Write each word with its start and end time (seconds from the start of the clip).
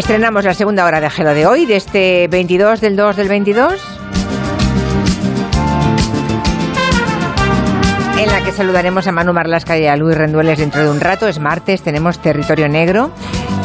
Estrenamos 0.00 0.46
la 0.46 0.54
segunda 0.54 0.86
hora 0.86 0.98
de 0.98 1.10
Gelo 1.10 1.34
de 1.34 1.46
hoy, 1.46 1.66
de 1.66 1.76
este 1.76 2.26
22 2.28 2.80
del 2.80 2.96
2 2.96 3.16
del 3.16 3.28
22. 3.28 3.74
En 8.18 8.26
la 8.26 8.42
que 8.42 8.50
saludaremos 8.50 9.06
a 9.06 9.12
Manu 9.12 9.34
Marlasca 9.34 9.76
y 9.76 9.86
a 9.86 9.96
Luis 9.96 10.16
Rendueles 10.16 10.58
dentro 10.58 10.82
de 10.82 10.90
un 10.90 11.00
rato. 11.00 11.28
Es 11.28 11.38
martes, 11.38 11.82
tenemos 11.82 12.18
Territorio 12.18 12.66
Negro. 12.66 13.10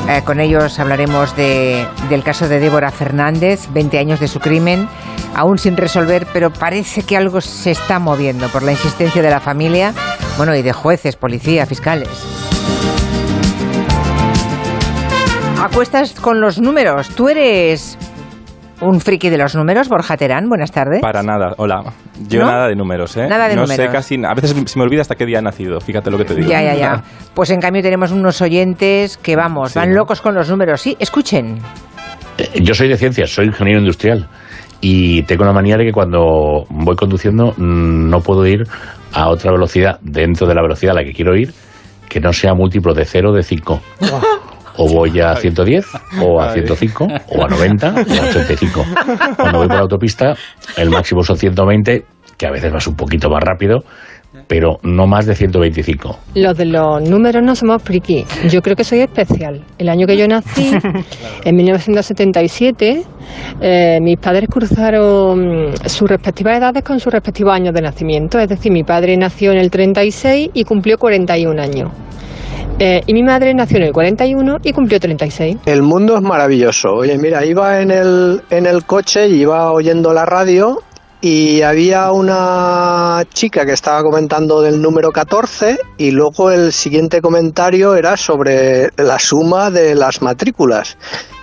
Eh, 0.10 0.24
con 0.26 0.42
ellos 0.42 0.78
hablaremos 0.78 1.34
de, 1.38 1.88
del 2.10 2.22
caso 2.22 2.50
de 2.50 2.60
Débora 2.60 2.92
Fernández, 2.92 3.70
20 3.72 3.98
años 3.98 4.20
de 4.20 4.28
su 4.28 4.42
crimen, 4.42 4.90
aún 5.36 5.58
sin 5.58 5.78
resolver, 5.78 6.28
pero 6.34 6.52
parece 6.52 7.04
que 7.04 7.16
algo 7.16 7.40
se 7.40 7.72
está 7.72 7.98
moviendo 7.98 8.50
por 8.50 8.62
la 8.62 8.74
insistencia 8.74 9.22
de 9.22 9.30
la 9.30 9.40
familia, 9.40 9.94
bueno, 10.36 10.54
y 10.54 10.62
de 10.64 10.74
jueces, 10.74 11.16
policía, 11.16 11.66
fiscales. 11.66 12.55
Acuestas 15.66 16.14
con 16.14 16.40
los 16.42 16.62
números. 16.62 17.10
Tú 17.10 17.28
eres 17.28 17.98
un 18.82 19.02
friki 19.02 19.30
de 19.32 19.40
los 19.40 19.56
números, 19.56 19.90
Borja 19.90 20.16
Terán. 20.16 20.48
Buenas 20.48 20.72
tardes. 20.72 21.02
Para 21.02 21.24
nada, 21.24 21.56
hola. 21.58 21.82
Yo 22.28 22.42
¿No? 22.42 22.52
nada 22.52 22.68
de 22.68 22.76
números, 22.76 23.18
¿eh? 23.18 23.26
Nada 23.28 23.48
de 23.48 23.56
no 23.56 23.64
números. 23.64 23.84
sé 23.88 23.92
casi. 23.92 24.24
A 24.24 24.36
veces 24.36 24.54
se 24.70 24.78
me 24.78 24.86
olvida 24.86 25.02
hasta 25.02 25.16
qué 25.16 25.26
día 25.26 25.40
he 25.40 25.42
nacido, 25.42 25.82
fíjate 25.82 26.12
lo 26.12 26.20
que 26.20 26.26
te 26.26 26.36
digo. 26.36 26.48
Ya, 26.48 26.62
ya, 26.62 26.76
ya. 26.76 27.04
Pues 27.34 27.50
en 27.50 27.60
cambio 27.60 27.82
tenemos 27.82 28.12
unos 28.12 28.40
oyentes 28.44 29.18
que, 29.18 29.36
vamos, 29.36 29.72
Sí, 29.72 29.80
van 29.80 29.90
¿no? 29.90 29.96
locos 29.96 30.22
con 30.22 30.36
los 30.36 30.48
números. 30.52 30.82
Sí, 30.82 30.96
escuchen. 31.00 31.58
Eh, 32.38 32.62
Yo 32.62 32.76
soy 32.76 32.88
de 32.88 32.98
ciencias, 32.98 33.32
soy 33.32 33.48
ingeniero 33.48 33.80
industrial 33.80 34.28
y 34.82 35.24
tengo 35.24 35.46
la 35.46 35.52
manía 35.54 35.78
de 35.78 35.86
que 35.86 35.92
cuando 35.92 36.66
voy 36.70 36.96
conduciendo 36.96 37.54
mm, 37.58 38.08
no 38.08 38.20
puedo 38.22 38.46
ir 38.46 38.68
a 39.14 39.30
otra 39.30 39.52
velocidad 39.52 39.98
dentro 40.04 40.46
de 40.46 40.54
la 40.54 40.62
velocidad 40.62 40.92
a 40.92 41.02
la 41.02 41.04
que 41.04 41.12
quiero 41.14 41.36
ir 41.36 41.52
que 42.08 42.20
no 42.20 42.32
sea 42.34 42.54
múltiplo 42.54 42.94
de 42.94 43.04
0 43.04 43.32
o 43.32 43.34
de 43.34 43.42
5. 43.42 43.82
O 44.78 44.88
voy 44.88 45.20
a 45.20 45.36
110, 45.36 45.86
o 46.22 46.42
a 46.42 46.50
Ay. 46.50 46.62
105, 46.62 47.08
o 47.30 47.44
a 47.44 47.48
90, 47.48 47.88
o 47.88 47.98
a 47.98 48.30
85. 48.30 48.86
Cuando 49.38 49.60
voy 49.60 49.68
por 49.68 49.76
la 49.76 49.82
autopista, 49.82 50.36
el 50.78 50.90
máximo 50.90 51.24
son 51.24 51.38
120, 51.38 52.06
que 52.38 52.46
a 52.46 52.52
veces 52.52 52.72
vas 52.72 52.88
un 52.88 52.96
poquito 52.96 53.30
más 53.30 53.42
rápido, 53.44 53.84
pero 54.48 54.78
no 54.84 55.08
más 55.08 55.26
de 55.26 55.36
125. 55.36 56.20
Los 56.36 56.58
de 56.58 56.66
los 56.66 57.02
números 57.10 57.42
no 57.44 57.56
somos 57.56 57.82
friki. 57.82 58.26
Yo 58.50 58.62
creo 58.62 58.76
que 58.76 58.84
soy 58.84 59.00
especial. 59.00 59.64
El 59.78 59.90
año 59.90 60.06
que 60.06 60.18
yo 60.18 60.28
nací, 60.28 60.72
en 61.44 61.56
1977, 61.56 63.04
eh, 63.62 64.00
mis 64.02 64.18
padres 64.18 64.50
cruzaron 64.50 65.72
sus 65.86 66.10
respectivas 66.10 66.58
edades 66.58 66.84
con 66.84 67.00
sus 67.00 67.14
respectivos 67.14 67.54
años 67.54 67.74
de 67.74 67.82
nacimiento. 67.82 68.40
Es 68.40 68.50
decir, 68.50 68.72
mi 68.72 68.84
padre 68.84 69.16
nació 69.18 69.52
en 69.52 69.60
el 69.60 69.72
36 69.72 70.50
y 70.54 70.64
cumplió 70.64 70.98
41 70.98 71.62
años. 71.62 71.92
Eh, 72.78 73.02
y 73.06 73.14
mi 73.14 73.24
madre 73.24 73.54
nació 73.54 73.78
en 73.78 73.84
el 73.84 73.94
41 73.94 74.58
y 74.62 74.74
cumplió 74.74 75.00
36. 75.00 75.58
El 75.66 75.82
mundo 75.82 76.18
es 76.18 76.22
maravilloso. 76.22 76.94
Oye, 76.94 77.18
mira, 77.18 77.46
iba 77.46 77.82
en 77.82 77.90
el, 77.90 78.42
en 78.50 78.66
el 78.66 78.84
coche 78.86 79.30
y 79.30 79.42
iba 79.42 79.72
oyendo 79.72 80.14
la 80.14 80.26
radio 80.26 80.84
y 81.22 81.62
había 81.62 82.12
una 82.12 83.24
chica 83.34 83.66
que 83.66 83.72
estaba 83.72 84.04
comentando 84.04 84.62
del 84.62 84.82
número 84.82 85.12
14 85.12 85.80
y 85.98 86.12
luego 86.12 86.52
el 86.52 86.74
siguiente 86.74 87.22
comentario 87.22 87.96
era 87.96 88.18
sobre 88.18 88.90
la 88.98 89.20
suma 89.20 89.72
de 89.72 89.96
las 89.96 90.22
matrículas. 90.22 90.98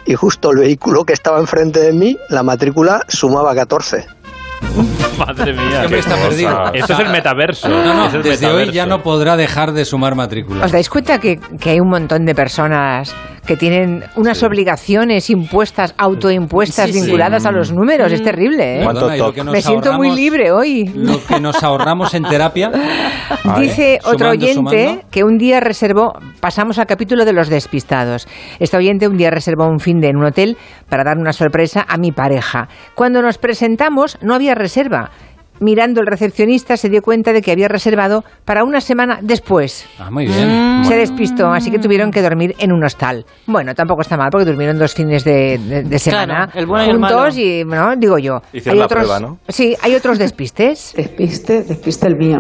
Y 0.05 0.15
justo 0.15 0.51
el 0.51 0.59
vehículo 0.59 1.05
que 1.05 1.15
estaba 1.15 1.41
enfrente 1.41 1.81
de 1.81 1.93
mí, 1.93 2.19
la 2.29 2.43
matrícula 2.43 3.05
sumaba 3.09 3.55
14. 3.55 4.22
Madre 5.19 5.53
mía. 5.53 5.83
Hombre, 5.85 5.99
está 5.99 6.15
cosa. 6.15 6.29
perdido. 6.29 6.73
Esto 6.73 6.93
es 6.95 6.99
el 7.01 7.09
metaverso. 7.11 7.69
No, 7.69 7.95
no, 7.95 8.07
Es 8.07 8.15
el 8.15 8.23
desde 8.23 8.47
hoy 8.47 8.53
metaverso. 8.53 8.73
ya 8.73 8.87
no 8.87 9.03
podrá 9.03 9.37
dejar 9.37 9.73
de 9.73 9.85
sumar 9.85 10.15
matrículas. 10.15 10.65
¿Os 10.65 10.73
dais 10.73 10.89
cuenta 10.89 11.19
que, 11.19 11.39
que 11.61 11.71
hay 11.71 11.81
un 11.81 11.89
montón 11.89 12.25
de 12.25 12.35
personas 12.35 13.15
que 13.47 13.57
tienen 13.57 14.05
unas 14.15 14.41
obligaciones 14.45 15.29
impuestas, 15.29 15.95
autoimpuestas, 15.99 16.87
Sí, 16.87 16.93
sí. 16.93 17.01
vinculadas 17.03 17.45
a 17.45 17.51
los 17.51 17.73
números? 17.73 18.13
Es 18.13 18.23
terrible, 18.23 18.79
¿eh? 18.81 18.85
¿Cuánto 18.85 19.01
Perdona, 19.09 19.17
lo 19.27 19.33
que 19.33 19.45
nos 19.45 19.53
Me 19.53 19.61
siento 19.63 19.93
muy 19.95 20.11
libre 20.15 20.53
hoy. 20.53 20.85
Lo 20.95 21.23
que 21.25 21.41
nos 21.41 21.63
ahorramos 21.63 22.15
en 22.15 22.23
terapia. 22.25 22.71
Dice 23.59 23.99
otro 24.05 24.29
Sumando, 24.31 24.47
oyente 24.47 24.85
sumando. 24.87 25.03
que 25.11 25.25
un 25.25 25.39
día 25.39 25.61
reservó, 25.61 26.13
pasamos 26.41 26.79
al 26.79 26.87
capítulo 26.87 27.25
de 27.25 27.33
los 27.33 27.49
despistados. 27.49 28.29
Este 28.61 28.77
oyente 28.77 29.09
un 29.09 29.17
día 29.17 29.31
reservó 29.31 29.67
un 29.67 29.81
fin 29.81 30.01
de 30.01 30.09
en 30.09 30.17
un 30.17 30.25
hotel 30.27 30.57
para 30.89 31.03
dar 31.05 31.19
una 31.19 31.33
sorpresa 31.33 31.85
a 31.89 31.97
mi 31.97 32.13
pareja. 32.13 32.69
Cuando 32.95 33.23
nos 33.23 33.39
presentamos 33.39 34.19
no 34.23 34.35
había 34.35 34.52
reserva. 34.55 35.11
Mirando 35.63 36.01
el 36.01 36.07
recepcionista 36.09 36.77
se 36.77 36.89
dio 36.89 37.01
cuenta 37.03 37.33
de 37.33 37.41
que 37.41 37.53
había 37.53 37.69
reservado 37.69 38.25
para 38.45 38.65
una 38.65 38.81
semana 38.81 39.21
después. 39.23 39.87
Ah, 39.99 40.11
muy 40.11 40.27
bien. 40.27 40.85
Se 40.85 40.97
despistó, 40.97 41.47
así 41.53 41.71
que 41.71 41.79
tuvieron 41.79 42.11
que 42.11 42.21
dormir 42.21 42.55
en 42.59 42.73
un 42.73 42.83
hostal. 42.85 43.25
Bueno, 43.47 43.75
tampoco 43.75 44.03
está 44.03 44.17
mal 44.17 44.29
porque 44.31 44.45
durmieron 44.45 44.79
dos 44.79 44.93
fines 44.95 45.25
de, 45.25 45.59
de- 45.59 45.83
de 45.85 45.99
semana 45.99 46.47
Claro, 46.49 46.61
el 46.61 46.67
bueno 46.67 46.85
y 46.85 46.89
el 46.89 46.97
juntos 46.97 47.13
malo. 47.13 47.33
y, 47.37 47.65
¿no? 47.65 47.97
digo 47.97 48.19
yo. 48.19 48.41
Hicieron 48.53 48.79
la 48.81 48.87
otros, 48.87 49.05
prueba, 49.05 49.21
¿no? 49.21 49.39
Sí, 49.49 49.77
hay 49.81 49.95
otros 49.95 50.19
despistes. 50.19 50.93
Despiste, 50.97 51.63
despiste 51.63 52.07
el 52.09 52.17
mío. 52.17 52.39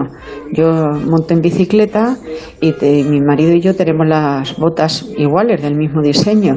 Yo 0.52 0.72
monto 1.08 1.32
en 1.34 1.40
bicicleta 1.40 2.16
y 2.60 2.72
te- 2.72 3.04
mi 3.04 3.20
marido 3.20 3.52
y 3.54 3.60
yo 3.60 3.74
tenemos 3.76 4.06
las 4.06 4.56
botas 4.56 5.06
iguales, 5.16 5.62
del 5.62 5.76
mismo 5.76 6.02
diseño, 6.02 6.56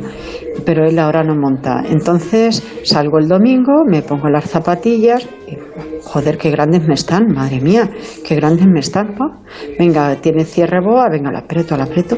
pero 0.66 0.86
él 0.86 0.98
ahora 1.00 1.24
no 1.24 1.36
monta. 1.36 1.84
Entonces 1.88 2.64
salgo 2.84 3.20
el 3.20 3.28
domingo, 3.28 3.84
me 3.88 4.02
pongo 4.02 4.30
las 4.30 4.46
zapatillas, 4.50 5.28
y, 5.48 5.58
joder, 6.04 6.38
qué 6.38 6.50
grandes 6.52 6.88
me 6.88 6.94
están, 6.94 7.28
madre 7.34 7.60
mía, 7.60 7.90
qué 8.26 8.36
grandes 8.36 8.68
me 8.68 8.80
están. 8.80 9.16
¿no? 9.16 9.44
Venga, 9.78 10.16
tiene 10.16 10.46
cierre 10.46 10.80
boa, 10.80 11.10
venga, 11.10 11.32
la 11.32 11.40
aprieto, 11.40 11.76
la 11.76 11.84
aprieto. 11.84 12.16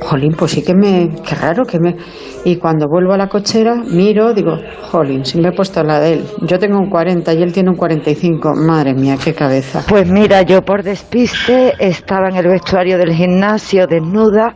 Jolín, 0.00 0.34
pues 0.38 0.52
sí 0.52 0.62
que 0.62 0.74
me, 0.74 1.10
qué 1.26 1.34
raro 1.34 1.64
que 1.64 1.78
me... 1.78 1.96
Y 2.44 2.56
cuando 2.56 2.86
vuelvo 2.88 3.12
a 3.12 3.18
la 3.18 3.28
cochera, 3.28 3.74
miro, 3.74 4.32
digo, 4.32 4.56
jolín, 4.90 5.24
si 5.24 5.40
me 5.40 5.48
he 5.48 5.52
puesto 5.52 5.82
la 5.82 6.00
de 6.00 6.14
él. 6.14 6.24
Yo 6.42 6.58
tengo 6.58 6.78
un 6.78 6.88
40 6.88 7.34
y 7.34 7.42
él 7.42 7.52
tiene 7.52 7.70
un 7.70 7.76
45. 7.76 8.54
Madre 8.54 8.94
mía, 8.94 9.16
qué 9.22 9.34
cabeza. 9.34 9.84
Pues 9.88 10.10
mira, 10.10 10.42
yo 10.42 10.62
por 10.62 10.82
despiste 10.82 11.74
estaba 11.78 12.28
en 12.28 12.36
el 12.36 12.48
vestuario 12.48 12.96
del 12.96 13.12
gimnasio 13.12 13.86
desnuda. 13.86 14.54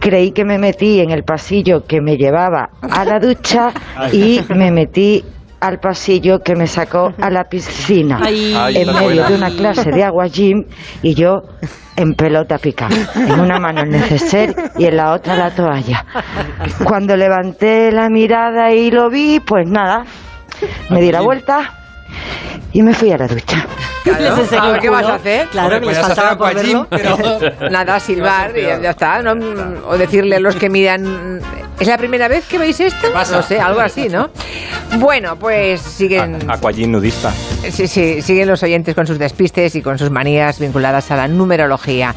Creí 0.00 0.30
que 0.32 0.44
me 0.44 0.58
metí 0.58 1.00
en 1.00 1.10
el 1.10 1.24
pasillo 1.24 1.84
que 1.86 2.00
me 2.00 2.16
llevaba 2.16 2.70
a 2.82 3.04
la 3.04 3.18
ducha 3.18 3.72
y 4.12 4.40
me 4.54 4.70
metí 4.70 5.24
al 5.60 5.78
pasillo 5.78 6.40
que 6.40 6.54
me 6.54 6.66
sacó 6.66 7.12
a 7.20 7.30
la 7.30 7.44
piscina 7.44 8.20
Ay. 8.22 8.54
En 8.76 8.86
medio 8.86 9.02
buena. 9.02 9.28
de 9.28 9.34
una 9.36 9.50
clase 9.50 9.90
de 9.90 10.04
agua 10.04 10.26
gym 10.28 10.64
y 11.02 11.14
yo 11.14 11.40
en 11.96 12.14
pelota 12.14 12.58
picada, 12.58 12.94
en 13.16 13.40
una 13.40 13.58
mano 13.58 13.80
el 13.82 13.90
neceser 13.90 14.54
y 14.78 14.84
en 14.84 14.96
la 14.96 15.12
otra 15.14 15.34
la 15.34 15.50
toalla. 15.50 16.04
Cuando 16.84 17.16
levanté 17.16 17.90
la 17.90 18.08
mirada 18.08 18.70
y 18.72 18.92
lo 18.92 19.10
vi, 19.10 19.40
pues 19.40 19.68
nada, 19.68 20.04
me 20.90 21.00
di 21.00 21.10
la 21.10 21.22
vuelta 21.22 21.74
y 22.72 22.82
me 22.82 22.94
fui 22.94 23.10
a 23.10 23.18
la 23.18 23.26
ducha. 23.26 23.66
Claro. 24.04 24.78
¿Qué 24.80 24.88
vas 24.90 25.06
a 25.06 25.14
hacer? 25.14 25.48
Claro, 25.48 25.76
Hombre, 25.76 25.80
que 25.80 25.86
les 25.86 25.98
faltaba 25.98 26.36
por 26.36 26.54
verlo. 26.54 26.86
pero... 26.88 27.16
Nada, 27.70 27.98
silbar 28.00 28.56
y 28.56 28.62
ya 28.62 28.90
está, 28.90 29.20
¿no? 29.20 29.32
O 29.88 29.98
decirle 29.98 30.36
a 30.36 30.40
los 30.40 30.56
que 30.56 30.70
miran, 30.70 31.40
¿es 31.78 31.88
la 31.88 31.98
primera 31.98 32.28
vez 32.28 32.46
que 32.46 32.58
veis 32.58 32.78
esto? 32.80 33.08
No 33.12 33.42
sé, 33.42 33.60
algo 33.60 33.80
así, 33.80 34.08
¿no? 34.08 34.28
Bueno, 34.96 35.36
pues 35.38 35.80
siguen, 35.80 36.38
A- 36.50 36.54
Aquagym 36.54 36.90
nudista. 36.90 37.30
sí, 37.30 37.86
sí, 37.86 38.22
siguen 38.22 38.48
los 38.48 38.62
oyentes 38.62 38.94
con 38.94 39.06
sus 39.06 39.18
despistes 39.18 39.76
y 39.76 39.82
con 39.82 39.98
sus 39.98 40.10
manías 40.10 40.58
vinculadas 40.58 41.10
a 41.10 41.16
la 41.16 41.28
numerología. 41.28 42.14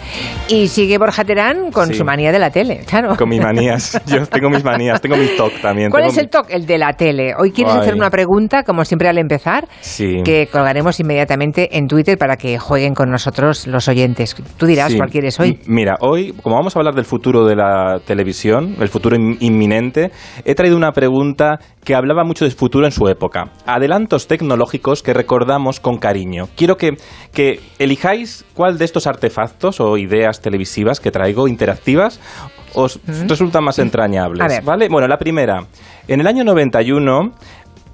Y 0.47 0.67
sigue 0.69 0.97
Borja 0.97 1.23
Terán 1.25 1.71
con 1.71 1.87
Sí. 1.89 1.95
su 1.95 2.05
manía 2.05 2.31
de 2.31 2.39
la 2.39 2.49
tele, 2.49 2.81
claro. 2.87 3.15
Con 3.17 3.27
mis 3.29 3.41
manías. 3.41 4.01
Yo 4.07 4.25
tengo 4.25 4.49
mis 4.49 4.63
manías, 4.63 5.01
tengo 5.01 5.17
mis 5.17 5.35
TOC 5.35 5.61
también. 5.61 5.91
¿Cuál 5.91 6.03
tengo 6.03 6.13
es 6.13 6.17
el 6.17 6.29
toque? 6.29 6.55
El 6.55 6.65
de 6.65 6.77
la 6.77 6.93
tele. 6.93 7.33
Hoy 7.37 7.51
quieres 7.51 7.73
Ay. 7.73 7.81
hacer 7.81 7.93
una 7.93 8.09
pregunta, 8.09 8.63
como 8.63 8.85
siempre 8.85 9.09
al 9.09 9.17
empezar, 9.17 9.67
Sí. 9.81 10.21
que 10.23 10.47
colgaremos 10.51 10.99
inmediatamente 10.99 11.77
en 11.77 11.87
Twitter 11.87 12.17
para 12.17 12.37
que 12.37 12.57
jueguen 12.57 12.93
con 12.93 13.11
nosotros 13.11 13.67
los 13.67 13.87
oyentes. 13.89 14.33
Tú 14.57 14.65
dirás 14.65 14.91
Sí. 14.91 14.97
cuál 14.97 15.09
quieres 15.11 15.39
hoy. 15.39 15.49
M- 15.49 15.59
Mira, 15.67 15.97
hoy, 15.99 16.33
como 16.41 16.55
vamos 16.55 16.75
a 16.75 16.79
hablar 16.79 16.95
del 16.95 17.05
futuro 17.05 17.45
de 17.45 17.55
la 17.57 17.99
televisión, 18.05 18.75
el 18.79 18.87
futuro 18.87 19.15
in- 19.17 19.37
inminente, 19.41 20.09
he 20.45 20.55
traído 20.55 20.77
una 20.77 20.93
pregunta 20.93 21.59
que 21.83 21.95
hablaba 21.95 22.23
mucho 22.23 22.45
del 22.45 22.53
futuro 22.61 22.85
en 22.85 22.91
su 22.91 23.07
época. 23.07 23.45
Adelantos 23.65 24.27
tecnológicos 24.27 25.01
que 25.01 25.15
recordamos 25.15 25.79
con 25.79 25.97
cariño. 25.97 26.47
Quiero 26.55 26.77
que, 26.77 26.91
que 27.33 27.59
elijáis 27.79 28.45
cuál 28.53 28.77
de 28.77 28.85
estos 28.85 29.07
artefactos 29.07 29.79
o 29.79 29.97
ideas 29.97 30.41
televisivas 30.41 30.99
que 30.99 31.09
traigo 31.09 31.47
interactivas 31.47 32.19
os 32.75 32.99
resultan 33.27 33.63
más 33.63 33.79
entrañables. 33.79 34.63
¿Vale? 34.63 34.89
Bueno, 34.89 35.07
la 35.07 35.17
primera. 35.17 35.65
En 36.07 36.21
el 36.21 36.27
año 36.27 36.43
91 36.43 37.31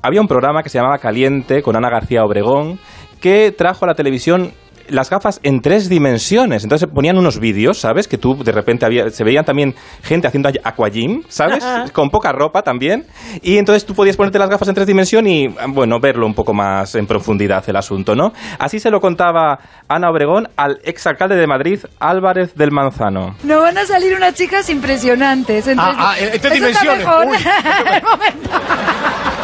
había 0.01 0.19
un 0.19 0.27
programa 0.27 0.63
que 0.63 0.69
se 0.69 0.79
llamaba 0.79 0.97
Caliente 0.97 1.61
con 1.61 1.77
Ana 1.77 1.89
García 1.89 2.25
Obregón 2.25 2.77
que 3.21 3.53
trajo 3.57 3.85
a 3.85 3.87
la 3.87 3.95
televisión 3.95 4.51
las 4.89 5.09
gafas 5.09 5.39
en 5.43 5.61
tres 5.61 5.89
dimensiones. 5.89 6.63
Entonces 6.63 6.87
ponían 6.93 7.17
unos 7.17 7.39
vídeos, 7.39 7.79
¿sabes? 7.79 8.07
Que 8.07 8.17
tú 8.17 8.41
de 8.43 8.51
repente 8.51 8.85
había, 8.85 9.09
se 9.09 9.23
veían 9.23 9.45
también 9.45 9.75
gente 10.03 10.27
haciendo 10.27 10.49
aquagym, 10.63 11.23
¿sabes? 11.27 11.63
Con 11.93 12.09
poca 12.09 12.31
ropa 12.31 12.61
también. 12.61 13.05
Y 13.41 13.57
entonces 13.57 13.85
tú 13.85 13.93
podías 13.95 14.15
ponerte 14.17 14.39
las 14.39 14.49
gafas 14.49 14.67
en 14.67 14.75
tres 14.75 14.87
dimensiones 14.87 15.33
y, 15.33 15.47
bueno, 15.69 15.99
verlo 15.99 16.25
un 16.25 16.33
poco 16.33 16.53
más 16.53 16.95
en 16.95 17.07
profundidad 17.07 17.63
el 17.67 17.75
asunto, 17.75 18.15
¿no? 18.15 18.33
Así 18.59 18.79
se 18.79 18.89
lo 18.89 18.99
contaba 19.01 19.59
Ana 19.87 20.09
Obregón 20.09 20.49
al 20.55 20.79
exalcalde 20.83 21.35
de 21.35 21.47
Madrid, 21.47 21.79
Álvarez 21.99 22.55
del 22.55 22.71
Manzano. 22.71 23.35
No 23.43 23.61
van 23.61 23.77
a 23.77 23.85
salir 23.85 24.15
unas 24.15 24.33
chicas 24.33 24.69
impresionantes. 24.69 25.67
En 25.67 25.79
Ah, 25.79 25.91
tres- 25.91 25.97
ah, 25.99 26.15
en- 26.35 26.41
tres 26.41 26.53
dimensiones. 26.53 26.97
mejor. 26.99 27.27
Uy. 27.27 27.37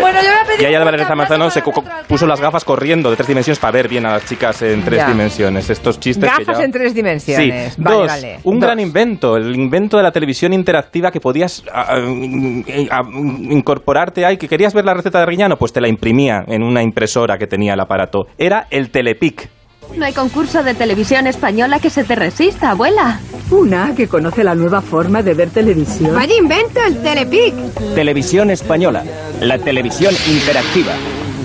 Bueno, 0.00 0.20
yo 0.22 0.28
voy 0.28 0.38
a 0.42 0.56
pedir 0.56 0.76
Álvarez 0.76 1.08
Manzano 1.14 1.50
se 1.50 1.62
puso 2.08 2.26
las 2.26 2.40
gafas 2.40 2.64
corriendo 2.64 3.10
de 3.10 3.16
tres 3.16 3.28
dimensiones 3.28 3.58
para 3.58 3.72
ver 3.72 3.88
bien 3.88 4.06
a 4.06 4.12
las 4.12 4.26
chicas 4.26 4.60
en 4.62 4.82
tres 4.82 5.00
Ya. 5.00 5.08
dimensiones. 5.08 5.70
Estos 5.70 6.00
chistes 6.00 6.30
que 6.30 6.38
Gafas 6.44 6.58
ya- 6.58 6.64
en 6.64 6.72
tres 6.72 6.94
dimensiones. 6.94 7.74
Sí. 7.74 7.80
Vale, 7.82 7.96
Dos, 7.96 8.06
vale. 8.08 8.38
un 8.44 8.58
Dos. 8.60 8.66
gran 8.66 8.80
invento, 8.80 9.36
el 9.36 9.54
invento 9.54 9.96
de 9.96 10.02
la 10.02 10.12
televisión 10.12 10.52
interactiva 10.52 11.10
que 11.10 11.20
podías 11.20 11.62
ah, 11.72 11.86
ah, 11.90 12.00
mm, 12.00 12.64
ah, 12.90 13.02
incorporarte 13.50 14.24
ahí, 14.24 14.36
que 14.36 14.48
querías 14.48 14.74
ver 14.74 14.84
la 14.84 14.94
receta 14.94 15.20
de 15.20 15.26
Riñano, 15.26 15.56
pues 15.56 15.72
te 15.72 15.80
la 15.80 15.88
imprimía 15.88 16.44
en 16.46 16.62
una 16.62 16.82
impresora 16.82 17.38
que 17.38 17.46
tenía 17.46 17.74
el 17.74 17.80
aparato. 17.80 18.26
Era 18.38 18.66
el 18.70 18.90
Telepic. 18.90 19.48
No 19.96 20.04
hay 20.06 20.12
concurso 20.12 20.62
de 20.62 20.74
televisión 20.74 21.26
española 21.26 21.78
que 21.78 21.88
se 21.90 22.04
te 22.04 22.14
resista, 22.16 22.70
abuela. 22.70 23.20
Una 23.50 23.94
que 23.94 24.08
conoce 24.08 24.42
la 24.42 24.54
nueva 24.54 24.80
forma 24.80 25.22
de 25.22 25.34
ver 25.34 25.50
televisión. 25.50 26.14
Vaya 26.14 26.34
invento, 26.36 26.80
el 26.86 27.00
Telepic. 27.02 27.54
Televisión 27.94 28.50
española, 28.50 29.04
la 29.40 29.58
televisión 29.58 30.12
interactiva. 30.28 30.92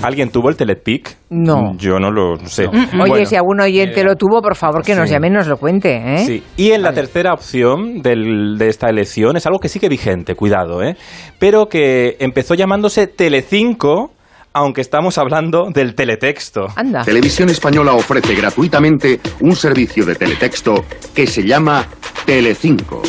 ¿Alguien 0.02 0.30
tuvo 0.30 0.48
el 0.48 0.56
Telepic? 0.56 1.16
No. 1.28 1.74
Yo 1.76 1.98
no 2.00 2.10
lo 2.10 2.38
sé. 2.46 2.66
Oye, 2.66 2.88
Bueno. 2.96 3.26
si 3.26 3.36
algún 3.36 3.60
oyente 3.60 4.02
lo 4.02 4.16
tuvo, 4.16 4.40
por 4.40 4.56
favor 4.56 4.82
que 4.82 4.94
nos 4.96 5.08
llame 5.10 5.28
y 5.28 5.30
nos 5.30 5.46
lo 5.46 5.56
cuente. 5.58 5.94
¿eh? 6.14 6.18
Sí. 6.26 6.42
Y 6.56 6.72
en 6.72 6.82
la 6.82 6.92
tercera 6.92 7.32
opción 7.34 8.00
del- 8.02 8.56
de 8.58 8.68
esta 8.68 8.88
elección 8.88 9.36
es 9.36 9.46
algo 9.46 9.58
que 9.60 9.68
sigue 9.68 9.88
vigente, 9.88 10.34
cuidado, 10.34 10.82
¿eh? 10.82 10.96
pero 11.38 11.66
que 11.66 12.16
empezó 12.18 12.54
llamándose 12.54 13.06
Telecinco, 13.08 14.10
aunque 14.52 14.80
estamos 14.80 15.18
hablando 15.18 15.70
del 15.70 15.94
teletexto. 15.94 16.68
Anda. 16.76 17.04
Televisión 17.04 17.48
Española 17.50 17.92
ofrece 17.92 18.34
gratuitamente 18.34 19.20
un 19.40 19.54
servicio 19.54 20.04
de 20.04 20.14
teletexto 20.14 20.84
que 21.14 21.26
se 21.26 21.44
llama 21.44 21.86
Telecinco. 22.26 23.02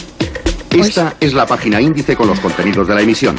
Esta 0.69 1.15
es 1.19 1.33
la 1.33 1.45
página 1.45 1.81
índice 1.81 2.15
con 2.15 2.27
los 2.27 2.39
contenidos 2.39 2.87
de 2.87 2.95
la 2.95 3.01
emisión. 3.01 3.35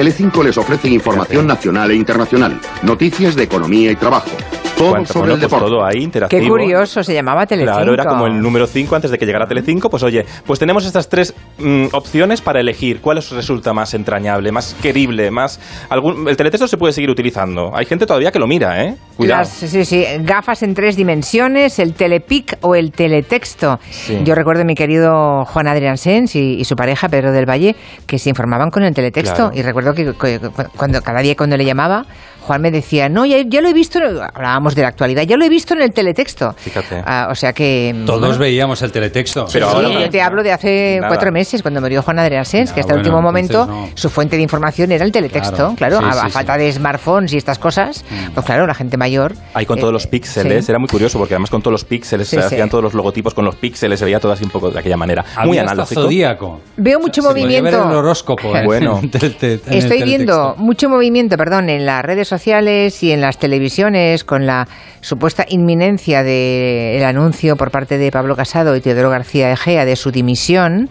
Telecinco 0.00 0.42
les 0.42 0.56
ofrece 0.56 0.88
información 0.88 1.46
nacional 1.46 1.90
e 1.90 1.94
internacional, 1.94 2.58
noticias 2.82 3.36
de 3.36 3.42
economía 3.42 3.90
y 3.90 3.96
trabajo, 3.96 4.30
todo 4.78 4.92
sobre 5.04 5.18
bueno, 5.18 5.24
el 5.24 5.28
pues 5.32 5.40
deporte. 5.42 5.66
todo 5.66 5.84
ahí 5.84 6.02
interactivo. 6.02 6.40
Qué 6.42 6.48
curioso, 6.48 7.02
se 7.02 7.12
llamaba 7.12 7.44
Telecinco. 7.44 7.76
Claro, 7.76 7.92
era 7.92 8.06
como 8.06 8.26
el 8.26 8.40
número 8.40 8.66
5 8.66 8.96
antes 8.96 9.10
de 9.10 9.18
que 9.18 9.26
llegara 9.26 9.46
Telecinco. 9.46 9.90
Pues 9.90 10.02
oye, 10.02 10.24
pues 10.46 10.58
tenemos 10.58 10.86
estas 10.86 11.10
tres 11.10 11.34
mm, 11.58 11.88
opciones 11.92 12.40
para 12.40 12.60
elegir 12.60 13.02
cuál 13.02 13.18
os 13.18 13.30
resulta 13.30 13.74
más 13.74 13.92
entrañable, 13.92 14.50
más 14.52 14.74
querible, 14.80 15.30
más... 15.30 15.60
Algún, 15.90 16.26
el 16.30 16.34
teletexto 16.38 16.66
se 16.66 16.78
puede 16.78 16.94
seguir 16.94 17.10
utilizando. 17.10 17.70
Hay 17.76 17.84
gente 17.84 18.06
todavía 18.06 18.32
que 18.32 18.38
lo 18.38 18.46
mira, 18.46 18.82
¿eh? 18.82 18.96
Cuidado. 19.18 19.40
Las, 19.42 19.50
sí, 19.50 19.84
sí, 19.84 20.02
gafas 20.20 20.62
en 20.62 20.72
tres 20.72 20.96
dimensiones, 20.96 21.78
el 21.78 21.92
telepic 21.92 22.56
o 22.62 22.74
el 22.74 22.90
teletexto. 22.92 23.78
Sí. 23.90 24.18
Yo 24.24 24.34
recuerdo 24.34 24.62
a 24.62 24.64
mi 24.64 24.74
querido 24.74 25.44
Juan 25.44 25.68
Adrián 25.68 25.98
Sens 25.98 26.34
y, 26.36 26.54
y 26.54 26.64
su 26.64 26.74
pareja 26.74 27.10
Pedro 27.10 27.32
del 27.32 27.44
Valle 27.44 27.76
que 28.06 28.18
se 28.18 28.30
informaban 28.30 28.70
con 28.70 28.82
el 28.82 28.94
teletexto 28.94 29.34
Claro. 29.34 29.50
y 29.54 29.60
recuerdo 29.60 29.89
que, 29.94 30.12
que- 30.14 30.40
cuando 30.76 31.00
cada 31.02 31.20
día 31.20 31.34
cuando 31.36 31.56
le 31.56 31.64
llamaba 31.64 32.04
Juan 32.42 32.62
me 32.62 32.70
decía, 32.70 33.08
no, 33.10 33.26
ya, 33.26 33.36
ya 33.46 33.60
lo 33.60 33.68
he 33.68 33.74
visto, 33.74 34.00
hablábamos 34.32 34.74
de 34.74 34.82
la 34.82 34.88
actualidad, 34.88 35.22
ya 35.22 35.36
lo 35.36 35.44
he 35.44 35.48
visto 35.50 35.74
en 35.74 35.82
el 35.82 35.92
teletexto. 35.92 36.52
Fíjate. 36.56 37.02
Ah, 37.04 37.28
o 37.30 37.34
sea 37.34 37.52
que... 37.52 37.94
Todos 38.06 38.20
bueno, 38.20 38.38
veíamos 38.38 38.80
el 38.82 38.90
teletexto. 38.90 39.44
Pero 39.52 39.68
Sí, 39.70 39.76
ahora- 39.76 40.00
yo 40.00 40.08
te 40.10 40.22
hablo 40.22 40.42
de 40.42 40.50
hace 40.50 40.96
Nada. 40.96 41.08
cuatro 41.08 41.30
meses, 41.32 41.60
cuando 41.60 41.82
murió 41.82 42.02
Juan 42.02 42.18
Adrián 42.18 42.46
Sens, 42.46 42.72
que 42.72 42.80
hasta 42.80 42.94
el 42.94 43.00
último 43.00 43.20
momento 43.20 43.66
no. 43.66 43.88
su 43.94 44.08
fuente 44.08 44.36
de 44.36 44.42
información 44.42 44.90
era 44.90 45.04
el 45.04 45.12
teletexto, 45.12 45.74
claro, 45.76 45.98
Claro, 45.98 46.12
sí, 46.12 46.18
a, 46.18 46.22
a 46.22 46.26
sí, 46.26 46.30
falta 46.32 46.56
de 46.56 46.72
smartphones 46.72 47.32
y 47.34 47.36
estas 47.36 47.58
cosas, 47.58 48.04
pues 48.34 48.46
claro, 48.46 48.66
la 48.66 48.74
gente 48.74 48.96
mayor... 48.96 49.34
Ahí 49.52 49.66
con 49.66 49.76
eh, 49.78 49.82
todos 49.82 49.92
los 49.92 50.06
píxeles, 50.06 50.64
sí. 50.64 50.72
era 50.72 50.78
muy 50.78 50.88
curioso 50.88 51.18
porque 51.18 51.34
además 51.34 51.50
con 51.50 51.60
todos 51.60 51.72
los 51.72 51.84
píxeles 51.84 52.26
Sí, 52.26 52.36
se 52.36 52.42
sí. 52.42 52.46
hacían 52.54 52.70
todos 52.70 52.82
los 52.82 52.94
logotipos 52.94 53.34
con 53.34 53.44
los 53.44 53.54
píxeles, 53.54 53.98
se 53.98 54.06
veía 54.06 54.18
todo 54.18 54.32
así 54.32 54.44
un 54.44 54.50
poco 54.50 54.70
de 54.70 54.78
aquella 54.80 54.96
manera. 54.96 55.24
muy 55.44 55.58
analógico. 55.58 56.02
zodíaco. 56.04 56.60
Veo 56.78 56.98
mucho 56.98 57.20
Se 57.20 57.28
ver 57.28 57.36
movimiento. 57.42 57.68
el 57.90 57.96
horóscopo. 57.96 58.56
¿eh? 58.56 58.62
Bueno. 58.64 59.00
Estoy 59.70 60.02
viendo 60.02 60.54
mucho 60.56 60.88
movimiento, 60.88 61.36
perdón, 61.36 61.68
en 61.68 61.86
las 61.86 62.04
redes 62.04 62.28
sociales 62.28 63.02
y 63.02 63.12
en 63.12 63.20
las 63.20 63.38
televisiones 63.38 64.24
con 64.24 64.46
la 64.46 64.68
supuesta 65.00 65.44
inminencia 65.48 66.22
del 66.22 67.02
anuncio 67.04 67.56
por 67.56 67.70
parte 67.70 67.98
de 67.98 68.10
Pablo 68.10 68.36
Casado 68.36 68.76
y 68.76 68.80
Teodoro 68.80 69.10
García 69.10 69.52
Egea 69.52 69.84
de 69.84 69.96
su 69.96 70.10
dimisión, 70.10 70.90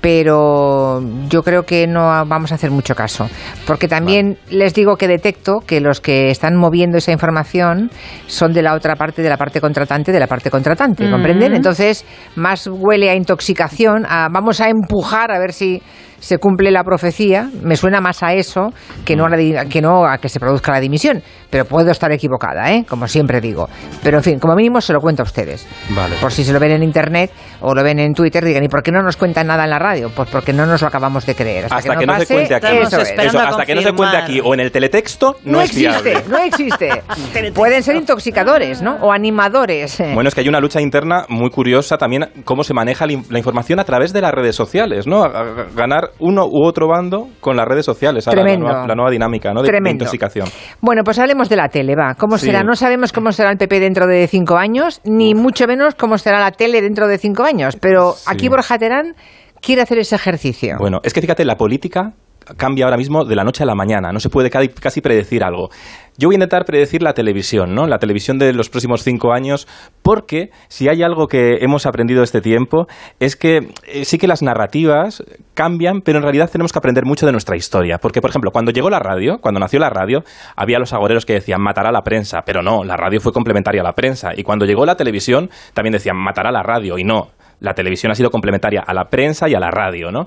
pero 0.00 1.02
yo 1.28 1.42
creo 1.42 1.64
que 1.64 1.86
no 1.86 2.02
vamos 2.26 2.52
a 2.52 2.54
hacer 2.54 2.70
mucho 2.70 2.94
caso, 2.94 3.28
porque 3.66 3.88
también 3.88 4.38
les 4.50 4.74
digo 4.74 4.96
que 4.96 5.08
detecto 5.08 5.60
que 5.66 5.80
los 5.80 6.00
que 6.00 6.30
están 6.30 6.56
moviendo 6.56 6.98
esa 6.98 7.12
información 7.12 7.90
son 8.26 8.52
de 8.52 8.62
la 8.62 8.74
otra 8.74 8.96
parte, 8.96 9.22
de 9.22 9.28
la 9.28 9.36
parte 9.36 9.60
contratante, 9.60 10.12
de 10.12 10.20
la 10.20 10.26
parte 10.26 10.50
contratante. 10.50 11.08
¿comprenden? 11.10 11.54
Entonces, 11.54 12.04
más 12.36 12.66
huele 12.66 13.10
a 13.10 13.14
intoxicación, 13.14 14.06
a 14.08 14.28
vamos 14.30 14.60
a 14.60 14.68
empujar 14.68 15.32
a 15.32 15.38
ver 15.38 15.52
si 15.52 15.82
se 16.20 16.38
cumple 16.38 16.70
la 16.70 16.82
profecía, 16.82 17.48
me 17.62 17.76
suena 17.76 18.00
más 18.00 18.22
a 18.22 18.32
eso 18.32 18.72
que 19.04 19.14
no 19.14 19.26
a, 19.26 19.28
la 19.28 19.64
que 19.66 19.80
no 19.80 20.04
a 20.04 20.18
que 20.18 20.28
se 20.28 20.40
produzca 20.40 20.72
la 20.72 20.80
dimisión, 20.80 21.22
pero 21.50 21.64
puedo 21.64 21.90
estar 21.90 22.10
equivocada, 22.12 22.72
¿eh? 22.72 22.84
como 22.88 23.06
siempre 23.06 23.40
digo. 23.40 23.68
Pero 24.02 24.18
en 24.18 24.24
fin, 24.24 24.38
como 24.38 24.54
mínimo 24.54 24.80
se 24.80 24.92
lo 24.92 25.00
cuento 25.00 25.22
a 25.22 25.24
ustedes. 25.24 25.66
Vale. 25.90 26.16
Por 26.20 26.32
si 26.32 26.44
se 26.44 26.52
lo 26.52 26.58
ven 26.58 26.72
en 26.72 26.82
internet 26.82 27.30
o 27.60 27.74
lo 27.74 27.82
ven 27.82 27.98
en 28.00 28.14
Twitter, 28.14 28.44
digan, 28.44 28.64
¿y 28.64 28.68
por 28.68 28.82
qué 28.82 28.90
no 28.90 29.02
nos 29.02 29.16
cuentan 29.16 29.46
nada 29.46 29.64
en 29.64 29.70
la 29.70 29.78
radio? 29.78 29.87
Pues 30.14 30.28
porque 30.30 30.52
no 30.52 30.66
nos 30.66 30.80
lo 30.82 30.88
acabamos 30.88 31.24
de 31.26 31.34
creer. 31.34 31.64
Hasta, 31.64 31.76
Hasta 31.76 31.96
que 31.96 32.06
no, 32.06 32.12
pase, 32.12 32.26
se 32.26 32.34
cuente 32.34 32.54
aquí. 32.54 32.66
eso 32.76 33.00
es. 33.00 33.10
Eso, 33.18 33.38
hasta 33.40 33.64
que 33.66 33.74
no 33.74 33.80
se 33.82 33.92
cuente 33.92 34.16
aquí 34.16 34.40
o 34.42 34.54
en 34.54 34.60
el 34.60 34.70
teletexto, 34.72 35.36
no, 35.44 35.52
No 35.52 35.60
es 35.62 35.74
viable. 35.74 36.12
existe, 36.12 36.30
no 36.30 36.38
existe. 36.38 37.52
Pueden 37.54 37.82
ser 37.82 37.96
intoxicadores, 37.96 38.82
¿no? 38.82 38.96
O 38.96 39.12
animadores. 39.12 39.98
Bueno, 40.14 40.28
es 40.28 40.34
que 40.34 40.40
hay 40.42 40.48
una 40.48 40.60
lucha 40.60 40.80
interna 40.80 41.24
muy 41.28 41.50
curiosa 41.50 41.96
también 41.98 42.26
cómo 42.44 42.64
se 42.64 42.74
maneja 42.74 43.06
la 43.06 43.12
in- 43.12 43.24
la 43.30 43.38
información 43.38 43.80
a 43.80 43.84
través 43.84 44.12
de 44.12 44.20
las 44.20 44.32
redes 44.32 44.54
sociales, 44.56 45.06
¿no? 45.06 45.22
A- 45.22 45.26
a- 45.28 45.44
ganar 45.74 46.10
uno 46.18 46.44
u 46.46 46.64
otro 46.64 46.88
bando 46.88 47.28
con 47.40 47.56
las 47.56 47.66
redes 47.66 47.84
sociales, 47.84 48.26
ahora, 48.28 48.42
la 48.44 48.56
nueva, 48.56 48.86
la 48.86 48.94
nueva 48.94 49.10
dinámica, 49.10 49.52
¿no? 49.52 49.62
De, 49.62 49.78
intoxicación. 49.90 50.48
Bueno, 50.80 51.02
pues 51.04 51.18
hablemos 51.18 51.48
de 51.48 51.56
la 51.56 51.68
tele, 51.68 51.94
va. 51.96 52.14
¿Cómo 52.14 52.36
Sí. 52.38 52.46
será? 52.46 52.62
No 52.62 52.74
sabemos 52.76 53.12
cómo 53.12 53.32
será 53.32 53.50
el 53.50 53.56
PP 53.58 53.80
dentro 53.80 54.06
de 54.06 54.26
cinco 54.26 54.56
años, 54.56 55.00
ni 55.04 55.34
mucho 55.34 55.66
menos 55.66 55.94
cómo 55.94 56.18
será 56.18 56.40
la 56.40 56.50
tele 56.50 56.82
dentro 56.82 57.06
de 57.08 57.18
cinco 57.18 57.44
años. 57.44 57.76
Pero 57.80 58.14
aquí 58.26 58.48
Borja 58.48 58.78
Terán 58.78 59.14
quiere 59.60 59.82
hacer 59.82 59.98
ese 59.98 60.16
ejercicio. 60.16 60.76
Bueno, 60.78 61.00
es 61.02 61.12
que 61.12 61.20
fíjate, 61.20 61.44
la 61.44 61.56
política 61.56 62.12
cambia 62.56 62.86
ahora 62.86 62.96
mismo 62.96 63.26
de 63.26 63.36
la 63.36 63.44
noche 63.44 63.62
a 63.62 63.66
la 63.66 63.74
mañana, 63.74 64.10
no 64.10 64.20
se 64.20 64.30
puede 64.30 64.48
ca- 64.48 64.66
casi 64.80 65.02
predecir 65.02 65.44
algo. 65.44 65.68
Yo 66.16 66.28
voy 66.28 66.34
a 66.34 66.38
intentar 66.38 66.64
predecir 66.64 67.02
la 67.02 67.12
televisión, 67.12 67.74
¿no? 67.74 67.86
La 67.86 67.98
televisión 67.98 68.38
de 68.38 68.52
los 68.54 68.70
próximos 68.70 69.02
cinco 69.04 69.32
años, 69.32 69.68
porque 70.02 70.48
si 70.68 70.88
hay 70.88 71.02
algo 71.02 71.26
que 71.26 71.58
hemos 71.60 71.84
aprendido 71.84 72.22
este 72.22 72.40
tiempo 72.40 72.86
es 73.20 73.36
que 73.36 73.68
eh, 73.86 74.04
sí 74.04 74.16
que 74.18 74.26
las 74.26 74.42
narrativas 74.42 75.22
cambian, 75.54 76.00
pero 76.00 76.18
en 76.18 76.22
realidad 76.24 76.48
tenemos 76.50 76.72
que 76.72 76.78
aprender 76.78 77.04
mucho 77.04 77.26
de 77.26 77.32
nuestra 77.32 77.54
historia. 77.56 77.98
Porque, 77.98 78.20
por 78.20 78.30
ejemplo, 78.30 78.50
cuando 78.50 78.72
llegó 78.72 78.88
la 78.88 78.98
radio, 78.98 79.38
cuando 79.40 79.60
nació 79.60 79.78
la 79.78 79.90
radio, 79.90 80.24
había 80.56 80.78
los 80.78 80.92
agoreros 80.92 81.26
que 81.26 81.34
decían 81.34 81.60
matará 81.60 81.92
la 81.92 82.02
prensa, 82.02 82.40
pero 82.46 82.62
no, 82.62 82.82
la 82.82 82.96
radio 82.96 83.20
fue 83.20 83.32
complementaria 83.32 83.82
a 83.82 83.84
la 83.84 83.92
prensa. 83.92 84.30
Y 84.34 84.42
cuando 84.42 84.64
llegó 84.64 84.86
la 84.86 84.96
televisión, 84.96 85.50
también 85.74 85.92
decían 85.92 86.16
matará 86.16 86.50
la 86.50 86.62
radio, 86.62 86.98
y 86.98 87.04
no, 87.04 87.28
la 87.60 87.74
televisión 87.74 88.12
ha 88.12 88.14
sido 88.14 88.30
complementaria 88.30 88.82
a 88.86 88.94
la 88.94 89.04
prensa 89.08 89.48
y 89.48 89.54
a 89.54 89.60
la 89.60 89.70
radio, 89.70 90.10
¿no? 90.10 90.26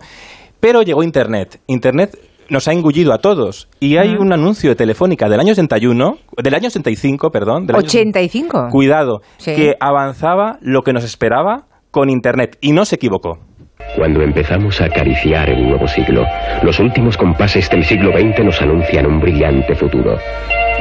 Pero 0.60 0.82
llegó 0.84 1.04
Internet. 1.04 1.60
Internet 1.68 2.18
nos 2.50 2.68
ha 2.68 2.74
engullido 2.74 3.14
a 3.14 3.20
todos. 3.20 3.70
Y 3.80 3.98
hay 3.98 4.16
un 4.16 4.34
anuncio 4.34 4.70
de 4.70 4.76
Telefónica 4.76 5.30
del 5.30 5.40
año 5.40 5.54
81, 5.54 6.18
del 6.44 6.54
año 6.54 6.68
85, 6.68 7.32
perdón. 7.32 7.66
Del 7.66 7.78
año 7.78 7.86
85. 7.86 8.68
Cuidado, 8.70 9.22
Sí. 9.38 9.56
que 9.56 9.76
avanzaba 9.80 10.58
lo 10.62 10.82
que 10.82 10.94
nos 10.94 11.04
esperaba 11.04 11.68
con 11.92 12.10
Internet. 12.10 12.58
Y 12.62 12.74
no 12.74 12.86
se 12.86 12.96
equivocó. 12.96 13.40
Cuando 13.96 14.22
empezamos 14.22 14.80
a 14.80 14.86
acariciar 14.86 15.50
el 15.50 15.68
nuevo 15.68 15.88
siglo, 15.88 16.24
los 16.62 16.80
últimos 16.80 17.18
compases 17.18 17.70
del 17.70 17.84
siglo 17.84 18.12
XX 18.12 18.46
nos 18.46 18.62
anuncian 18.62 19.06
un 19.08 19.20
brillante 19.20 19.74
futuro. 19.76 20.18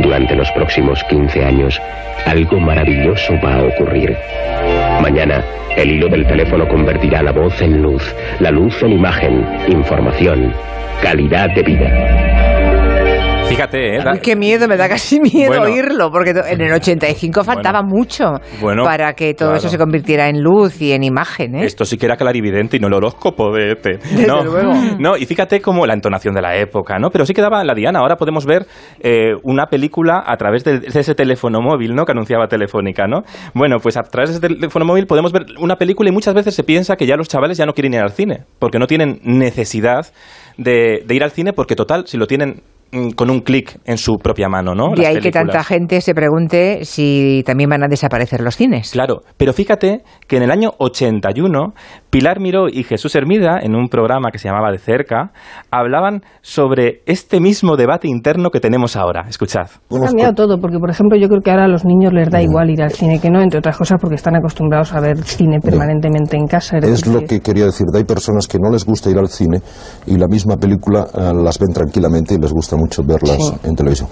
Durante 0.02 0.34
los 0.34 0.50
próximos 0.52 1.04
15 1.04 1.44
años, 1.44 1.80
algo 2.24 2.58
maravilloso 2.58 3.34
va 3.44 3.56
a 3.56 3.64
ocurrir. 3.64 4.16
Mañana, 5.02 5.44
el 5.76 5.92
hilo 5.92 6.08
del 6.08 6.26
teléfono 6.26 6.66
convertirá 6.66 7.22
la 7.22 7.32
voz 7.32 7.60
en 7.60 7.82
luz, 7.82 8.14
la 8.38 8.50
luz 8.50 8.82
en 8.82 8.92
imagen, 8.92 9.46
información, 9.68 10.54
calidad 11.02 11.50
de 11.50 11.62
vida. 11.62 12.69
Fíjate, 13.50 13.96
¿eh? 13.96 13.98
Uy, 14.12 14.20
qué 14.20 14.36
miedo, 14.36 14.68
me 14.68 14.76
da 14.76 14.88
casi 14.88 15.18
miedo 15.18 15.48
Bueno. 15.48 15.64
oírlo, 15.64 16.10
porque 16.12 16.30
en 16.30 16.60
el 16.60 16.72
85 16.72 17.42
faltaba 17.42 17.82
mucho 17.82 18.34
Bueno, 18.60 18.84
para 18.84 19.12
que 19.14 19.34
todo 19.34 19.48
claro. 19.48 19.58
eso 19.58 19.68
se 19.68 19.76
convirtiera 19.76 20.28
en 20.28 20.40
luz 20.40 20.80
y 20.80 20.92
en 20.92 21.02
imagen, 21.02 21.56
¿eh? 21.56 21.64
Esto 21.64 21.84
sí 21.84 21.98
que 21.98 22.06
era 22.06 22.16
clarividente 22.16 22.76
y 22.76 22.80
no 22.80 22.86
el 22.86 22.94
horóscopo 22.94 23.52
de 23.52 23.72
ET. 23.72 23.82
Desde 24.04 24.26
no, 24.28 24.44
luego. 24.44 24.72
No, 25.00 25.16
y 25.16 25.26
fíjate 25.26 25.60
como 25.60 25.84
la 25.84 25.94
entonación 25.94 26.32
de 26.32 26.42
la 26.42 26.56
época, 26.56 27.00
¿no? 27.00 27.10
Pero 27.10 27.26
sí 27.26 27.34
quedaba 27.34 27.64
la 27.64 27.74
diana. 27.74 27.98
Ahora 27.98 28.14
podemos 28.14 28.46
ver 28.46 28.66
eh, 29.00 29.32
una 29.42 29.66
película 29.66 30.22
a 30.24 30.36
través 30.36 30.62
de, 30.62 30.82
ese 30.86 31.14
teléfono 31.16 31.60
móvil, 31.60 31.96
¿no? 31.96 32.04
Que 32.04 32.12
anunciaba 32.12 32.46
Telefónica, 32.46 33.08
¿no? 33.08 33.22
Bueno, 33.52 33.78
pues 33.82 33.96
a 33.96 34.02
través 34.02 34.30
de 34.30 34.46
ese 34.46 34.54
teléfono 34.54 34.84
móvil 34.84 35.08
podemos 35.08 35.32
ver 35.32 35.46
una 35.58 35.74
película 35.74 36.08
y 36.08 36.12
muchas 36.12 36.34
veces 36.34 36.54
se 36.54 36.62
piensa 36.62 36.94
que 36.94 37.04
ya 37.04 37.16
los 37.16 37.28
chavales 37.28 37.58
ya 37.58 37.66
no 37.66 37.72
quieren 37.72 37.94
ir 37.94 38.00
al 38.00 38.12
cine, 38.12 38.44
porque 38.60 38.78
no 38.78 38.86
tienen 38.86 39.18
necesidad 39.24 40.06
de, 40.56 41.02
de 41.04 41.14
ir 41.16 41.24
al 41.24 41.32
cine, 41.32 41.52
porque 41.52 41.74
total, 41.74 42.06
si 42.06 42.16
lo 42.16 42.28
tienen 42.28 42.62
con 43.14 43.30
un 43.30 43.40
clic 43.40 43.78
en 43.84 43.98
su 43.98 44.16
propia 44.16 44.48
mano, 44.48 44.74
¿no? 44.74 44.90
De 44.90 45.02
Las 45.02 45.06
ahí 45.06 45.20
que 45.20 45.30
tanta 45.30 45.62
gente 45.62 46.00
se 46.00 46.14
pregunte 46.14 46.84
si 46.84 47.42
también 47.46 47.70
van 47.70 47.84
a 47.84 47.88
desaparecer 47.88 48.40
los 48.40 48.56
cines. 48.56 48.90
Claro, 48.90 49.20
pero 49.36 49.52
fíjate 49.52 50.02
que 50.26 50.36
en 50.36 50.42
el 50.42 50.50
año 50.50 50.70
81, 50.78 51.72
Pilar 52.10 52.40
Miró 52.40 52.68
y 52.68 52.82
Jesús 52.82 53.14
Hermida, 53.14 53.60
en 53.62 53.76
un 53.76 53.88
programa 53.88 54.30
que 54.32 54.38
se 54.38 54.48
llamaba 54.48 54.72
De 54.72 54.78
Cerca, 54.78 55.30
hablaban 55.70 56.22
sobre 56.42 57.02
este 57.06 57.40
mismo 57.40 57.76
debate 57.76 58.08
interno 58.08 58.50
que 58.50 58.58
tenemos 58.60 58.96
ahora. 58.96 59.24
Escuchad. 59.28 59.68
Ha 59.90 60.06
cambiado 60.06 60.32
todo, 60.34 60.58
porque 60.60 60.78
por 60.78 60.90
ejemplo 60.90 61.16
yo 61.16 61.28
creo 61.28 61.40
que 61.42 61.50
ahora 61.50 61.66
a 61.66 61.68
los 61.68 61.84
niños 61.84 62.12
les 62.12 62.28
da 62.28 62.42
igual 62.42 62.70
ir 62.70 62.82
al 62.82 62.90
cine 62.90 63.20
que 63.20 63.30
no, 63.30 63.40
entre 63.40 63.58
otras 63.58 63.76
cosas 63.76 63.98
porque 64.00 64.16
están 64.16 64.34
acostumbrados 64.36 64.92
a 64.92 65.00
ver 65.00 65.18
cine 65.22 65.60
permanentemente 65.60 66.36
en 66.36 66.46
casa. 66.46 66.78
Es 66.78 67.06
lo 67.06 67.20
que 67.20 67.40
quería 67.40 67.66
decir. 67.66 67.86
Hay 67.94 68.04
personas 68.04 68.48
que 68.48 68.58
no 68.58 68.70
les 68.70 68.84
gusta 68.84 69.10
ir 69.10 69.18
al 69.18 69.28
cine 69.28 69.60
y 70.06 70.16
la 70.16 70.26
misma 70.26 70.56
película 70.56 71.06
eh, 71.14 71.32
las 71.34 71.58
ven 71.58 71.72
tranquilamente 71.72 72.34
y 72.34 72.38
les 72.38 72.52
gusta 72.52 72.76
mucho 72.80 73.02
verlas 73.04 73.36
Sí. 73.36 73.68
en 73.68 73.76
televisión. 73.76 74.08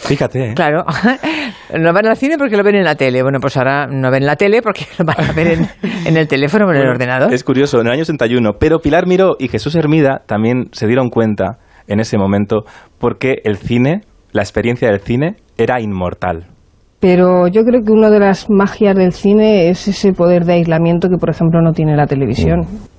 Fíjate, 0.00 0.50
¿eh? 0.50 0.54
Claro, 0.54 0.84
no 1.78 1.92
van 1.92 2.06
al 2.06 2.16
cine 2.16 2.36
porque 2.38 2.56
lo 2.56 2.62
ven 2.62 2.76
en 2.76 2.84
la 2.84 2.94
tele. 2.94 3.22
Bueno, 3.22 3.38
pues 3.40 3.56
ahora 3.56 3.86
no 3.88 4.10
ven 4.10 4.24
la 4.24 4.36
tele 4.36 4.62
porque 4.62 4.86
lo 4.98 5.04
van 5.04 5.20
a 5.20 5.32
ver 5.32 5.48
en, 5.48 5.66
en 6.06 6.16
el 6.16 6.28
teléfono 6.28 6.66
o 6.66 6.70
en 6.70 6.76
el 6.76 6.88
ordenador. 6.88 7.32
Es 7.32 7.44
curioso, 7.44 7.80
en 7.80 7.86
el 7.88 7.92
año 7.92 8.02
81. 8.02 8.52
Pero 8.58 8.78
Pilar 8.78 9.06
Miró 9.06 9.36
y 9.38 9.48
Jesús 9.48 9.74
Hermida 9.74 10.22
también 10.26 10.68
se 10.72 10.86
dieron 10.86 11.10
cuenta 11.10 11.58
en 11.88 12.00
ese 12.00 12.16
momento 12.18 12.64
porque 12.98 13.40
el 13.44 13.56
cine, 13.56 14.02
la 14.32 14.42
experiencia 14.42 14.88
del 14.88 15.00
cine, 15.00 15.36
era 15.56 15.80
inmortal. 15.80 16.46
Pero 17.00 17.46
yo 17.48 17.62
creo 17.62 17.82
que 17.84 17.92
una 17.92 18.10
de 18.10 18.18
las 18.18 18.48
magias 18.50 18.96
del 18.96 19.12
cine 19.12 19.68
es 19.70 19.86
ese 19.88 20.12
poder 20.12 20.44
de 20.44 20.54
aislamiento 20.54 21.08
que 21.08 21.16
por 21.16 21.30
ejemplo 21.30 21.60
no 21.62 21.72
tiene 21.72 21.96
la 21.96 22.06
televisión. 22.06 22.60
Mm, 22.60 22.97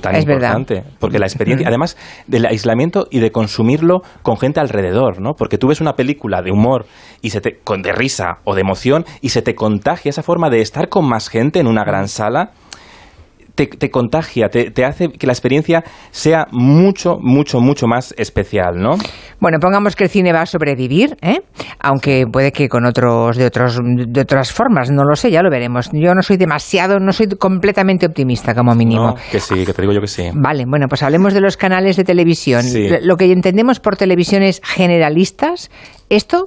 tan 0.00 0.14
Es 0.14 0.24
verdad. 0.24 0.58
importante. 0.58 0.84
Porque 0.98 1.18
la 1.18 1.26
experiencia, 1.26 1.68
además 1.68 1.96
del 2.26 2.46
aislamiento 2.46 3.06
y 3.10 3.20
de 3.20 3.30
consumirlo 3.30 4.02
con 4.22 4.36
gente 4.38 4.60
alrededor, 4.60 5.20
¿no? 5.20 5.34
Porque 5.34 5.58
tú 5.58 5.68
ves 5.68 5.80
una 5.80 5.94
película 5.94 6.42
de 6.42 6.50
humor 6.50 6.86
y 7.22 7.30
se 7.30 7.40
te, 7.40 7.58
con, 7.58 7.82
de 7.82 7.92
risa 7.92 8.38
o 8.44 8.54
de 8.54 8.60
emoción 8.62 9.04
y 9.20 9.30
se 9.30 9.42
te 9.42 9.54
contagia 9.54 10.10
esa 10.10 10.22
forma 10.22 10.50
de 10.50 10.60
estar 10.60 10.88
con 10.88 11.08
más 11.08 11.28
gente 11.28 11.60
en 11.60 11.66
una 11.66 11.84
gran 11.84 12.08
sala. 12.08 12.52
Te, 13.60 13.66
te 13.66 13.90
contagia, 13.90 14.48
te, 14.48 14.70
te 14.70 14.86
hace 14.86 15.08
que 15.10 15.26
la 15.26 15.34
experiencia 15.34 15.84
sea 16.10 16.46
mucho, 16.50 17.18
mucho, 17.20 17.60
mucho 17.60 17.86
más 17.86 18.14
especial, 18.16 18.76
¿no? 18.76 18.92
Bueno, 19.38 19.58
pongamos 19.60 19.96
que 19.96 20.04
el 20.04 20.08
cine 20.10 20.32
va 20.32 20.40
a 20.40 20.46
sobrevivir, 20.46 21.18
¿eh? 21.20 21.40
aunque 21.78 22.24
puede 22.26 22.52
que 22.52 22.70
con 22.70 22.86
otros 22.86 23.36
de 23.36 23.44
otros 23.44 23.78
de 23.84 24.20
otras 24.22 24.50
formas, 24.50 24.90
no 24.90 25.04
lo 25.04 25.14
sé, 25.14 25.30
ya 25.30 25.42
lo 25.42 25.50
veremos. 25.50 25.90
Yo 25.92 26.14
no 26.14 26.22
soy 26.22 26.38
demasiado, 26.38 26.98
no 27.00 27.12
soy 27.12 27.26
completamente 27.38 28.06
optimista 28.06 28.54
como 28.54 28.74
mínimo. 28.74 29.08
No, 29.08 29.14
que 29.30 29.40
sí, 29.40 29.66
que 29.66 29.74
te 29.74 29.82
digo 29.82 29.92
yo 29.92 30.00
que 30.00 30.06
sí. 30.06 30.30
Vale, 30.32 30.64
bueno, 30.66 30.86
pues 30.88 31.02
hablemos 31.02 31.34
de 31.34 31.42
los 31.42 31.58
canales 31.58 31.96
de 31.98 32.04
televisión. 32.04 32.62
Sí. 32.62 32.88
Lo 33.02 33.18
que 33.18 33.30
entendemos 33.30 33.78
por 33.78 33.96
televisiones 33.96 34.62
generalistas, 34.64 35.70
¿esto 36.08 36.44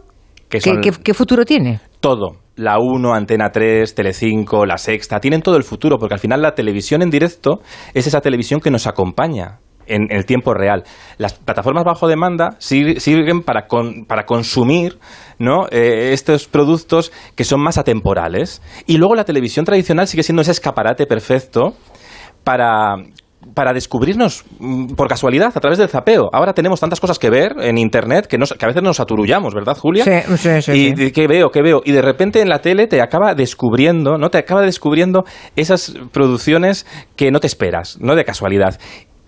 Que 0.50 0.58
qué, 0.58 0.62
son- 0.62 0.82
qué- 0.82 0.92
qué 1.04 1.14
futuro 1.14 1.46
tiene? 1.46 1.80
todo. 2.00 2.38
La 2.56 2.78
1, 2.80 3.14
Antena 3.14 3.50
3, 3.52 3.96
Telecinco, 3.96 4.66
La 4.66 4.78
Sexta, 4.78 5.20
tienen 5.20 5.42
todo 5.42 5.58
el 5.58 5.64
futuro, 5.64 5.98
porque 5.98 6.14
al 6.14 6.20
final 6.20 6.42
la 6.42 6.54
televisión 6.54 7.02
en 7.02 7.10
directo 7.10 7.62
es 7.94 8.06
esa 8.08 8.22
televisión 8.22 8.60
que 8.60 8.70
nos 8.72 8.86
acompaña 8.88 9.60
en 9.86 10.08
el 10.12 10.26
tiempo 10.26 10.54
real. 10.54 10.84
Las 11.18 11.34
plataformas 11.34 11.84
bajo 11.84 12.08
demanda 12.08 12.56
sir- 12.60 13.02
sirven 13.02 13.42
para, 13.42 13.68
con- 13.68 14.06
para 14.06 14.26
consumir 14.26 14.98
¿no? 15.40 15.66
Eh, 15.72 16.12
estos 16.14 16.48
productos 16.48 17.12
que 17.36 17.44
son 17.44 17.62
más 17.62 17.78
atemporales. 17.78 18.62
Y 18.86 18.98
luego 18.98 19.16
la 19.16 19.26
televisión 19.26 19.66
tradicional 19.66 20.08
sigue 20.08 20.24
siendo 20.24 20.42
ese 20.42 20.52
escaparate 20.52 21.06
perfecto 21.06 21.74
para 22.44 22.96
para 23.54 23.74
descubrirnos 23.74 24.44
mm, 24.60 24.94
por 24.96 25.08
casualidad 25.08 25.52
a 25.56 25.60
través 25.60 25.78
del 25.80 25.90
zapeo. 25.90 26.30
Ahora 26.34 26.54
tenemos 26.54 26.80
tantas 26.80 27.00
cosas 27.00 27.20
que 27.20 27.30
ver 27.30 27.56
en 27.62 27.78
internet 27.78 28.28
que, 28.28 28.38
nos- 28.38 28.54
que 28.54 28.66
a 28.66 28.68
veces 28.68 28.84
nos 28.84 29.00
aturullamos, 29.00 29.54
¿verdad, 29.54 29.78
Julia? 29.78 30.04
Sí, 30.04 30.38
sí, 30.38 30.62
sí, 30.62 30.72
Y 30.72 30.96
sí. 30.96 31.12
¿qué 31.12 31.28
veo? 31.28 31.50
¿Qué 31.52 31.62
veo? 31.62 31.82
Y 31.86 31.92
de 31.92 32.02
repente 32.02 32.42
en 32.42 32.50
la 32.50 32.60
tele 32.60 32.88
te 32.88 33.02
acaba 33.02 33.34
descubriendo, 33.36 34.18
¿no? 34.18 34.30
Te 34.30 34.38
acaba 34.38 34.62
descubriendo 34.62 35.24
esas 35.56 35.94
producciones 36.12 36.86
que 37.16 37.32
no 37.32 37.40
te 37.40 37.48
esperas, 37.48 37.98
¿no? 38.00 38.16
De 38.16 38.26
casualidad. 38.26 38.80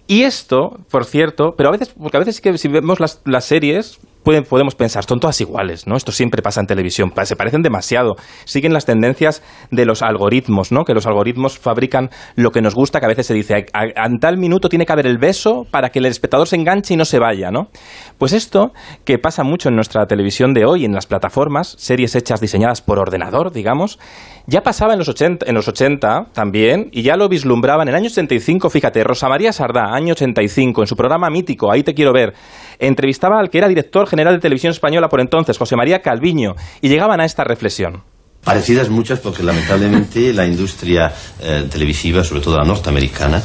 Y 0.08 0.24
esto, 0.24 0.78
por 0.92 1.06
cierto, 1.06 1.54
pero 1.58 1.70
a 1.70 1.72
veces, 1.72 1.90
porque 1.98 2.18
a 2.18 2.20
veces 2.20 2.36
sí 2.36 2.42
que 2.42 2.58
si 2.58 2.68
vemos 2.68 3.00
las, 3.00 3.22
las 3.26 3.46
series, 3.46 4.00
pueden, 4.26 4.44
podemos 4.44 4.76
pensar, 4.76 5.06
son 5.06 5.20
todas 5.20 5.40
iguales, 5.40 5.88
¿no? 5.88 5.96
Esto 5.96 6.12
siempre 6.12 6.42
pasa 6.42 6.60
en 6.60 6.68
televisión, 6.68 7.14
se 7.24 7.36
parecen 7.36 7.62
demasiado, 7.62 8.16
siguen 8.44 8.74
las 8.74 8.86
tendencias 8.86 9.44
de 9.72 9.86
los 9.86 10.02
algoritmos, 10.02 10.72
¿no? 10.72 10.84
Que 10.84 10.94
los 10.94 11.06
algoritmos 11.06 11.58
fabrican 11.58 12.10
lo 12.36 12.52
que 12.52 12.62
nos 12.62 12.74
gusta, 12.76 13.00
que 13.00 13.06
a 13.06 13.10
veces 13.10 13.28
se 13.28 13.34
dice, 13.34 13.68
en 13.74 14.20
tal 14.20 14.38
minuto 14.38 14.68
tiene 14.68 14.86
que 14.86 14.92
haber 14.92 15.08
el 15.08 15.20
beso 15.20 15.66
para 15.70 15.90
que 15.90 16.00
el 16.00 16.08
espectador 16.08 16.48
se 16.48 16.56
enganche 16.56 16.96
y 16.96 16.98
no 16.98 17.06
se 17.06 17.20
vaya, 17.20 17.52
¿no? 17.52 17.70
Pues 18.18 18.34
esto, 18.34 18.74
que 19.06 19.20
pasa 19.20 19.44
mucho 19.44 19.70
en 19.70 19.76
nuestra 19.76 20.08
televisión 20.08 20.54
de 20.54 20.66
hoy, 20.66 20.86
en 20.86 20.94
las 20.94 21.06
plataformas, 21.06 21.76
series 21.78 22.16
hechas, 22.16 22.42
diseñadas 22.42 22.82
por 22.82 22.98
ordenador, 22.98 23.52
digamos, 23.52 24.00
ya 24.48 24.62
pasaba 24.62 24.94
en 24.94 25.00
los 25.00 25.10
80, 25.10 25.46
en 25.48 25.54
los 25.54 25.68
80 25.68 26.32
también, 26.34 26.90
y 26.92 27.04
ya 27.04 27.16
lo 27.16 27.30
vislumbraba 27.30 27.84
en 27.84 27.90
el 27.90 27.96
año 27.96 28.08
85, 28.08 28.72
fíjate, 28.72 29.04
Rosa 29.04 29.30
María 29.30 29.54
Sardá, 29.54 29.94
año 29.94 30.14
85, 30.14 30.82
en 30.82 30.88
su 30.88 30.96
programa 30.96 31.30
mítico, 31.30 31.72
Ahí 31.72 31.84
te 31.84 31.94
quiero 31.94 32.14
ver, 32.14 32.34
entrevistaba 32.80 33.40
al 33.40 33.50
que 33.50 33.58
era 33.58 33.68
director 33.68 34.08
general 34.16 34.36
de 34.36 34.40
Televisión 34.42 34.72
Española 34.72 35.08
por 35.10 35.22
entonces, 35.22 35.58
José 35.58 35.76
María 35.76 36.02
Calviño, 36.02 36.56
y 36.82 36.90
llegaban 36.90 37.20
a 37.20 37.26
esta 37.26 37.44
reflexión. 37.44 38.04
Parecidas 38.44 38.90
muchas 38.90 39.20
porque 39.20 39.42
lamentablemente 39.42 40.32
la 40.32 40.46
industria 40.46 41.12
eh, 41.42 41.64
televisiva, 41.72 42.24
sobre 42.24 42.42
todo 42.42 42.58
la 42.58 42.64
norteamericana, 42.64 43.42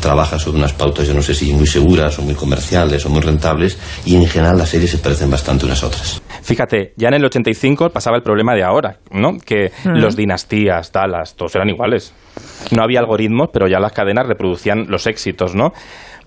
trabaja 0.00 0.38
sobre 0.38 0.58
unas 0.58 0.72
pautas, 0.72 1.08
yo 1.08 1.14
no 1.14 1.22
sé 1.22 1.34
si 1.34 1.52
muy 1.52 1.66
seguras 1.66 2.16
o 2.20 2.22
muy 2.22 2.34
comerciales 2.34 3.04
o 3.04 3.08
muy 3.10 3.20
rentables, 3.20 3.76
y 4.06 4.14
en 4.14 4.26
general 4.28 4.56
las 4.56 4.68
series 4.68 4.92
se 4.92 4.98
parecen 4.98 5.28
bastante 5.28 5.66
unas 5.66 5.82
a 5.82 5.88
otras. 5.88 6.22
Fíjate, 6.42 6.92
ya 6.96 7.08
en 7.08 7.14
el 7.14 7.24
85 7.24 7.90
pasaba 7.90 8.16
el 8.16 8.22
problema 8.22 8.54
de 8.54 8.62
ahora, 8.62 8.98
¿no? 9.10 9.38
Que 9.44 9.72
Mm. 9.84 9.98
los 9.98 10.14
dinastías, 10.14 10.92
Dallas, 10.92 11.34
todos 11.34 11.52
eran 11.56 11.68
iguales. 11.70 12.14
No 12.70 12.84
había 12.84 13.00
algoritmos, 13.00 13.48
pero 13.52 13.66
ya 13.66 13.80
las 13.80 13.92
cadenas 13.92 14.26
reproducían 14.28 14.86
los 14.88 15.08
éxitos, 15.08 15.56
¿no? 15.56 15.72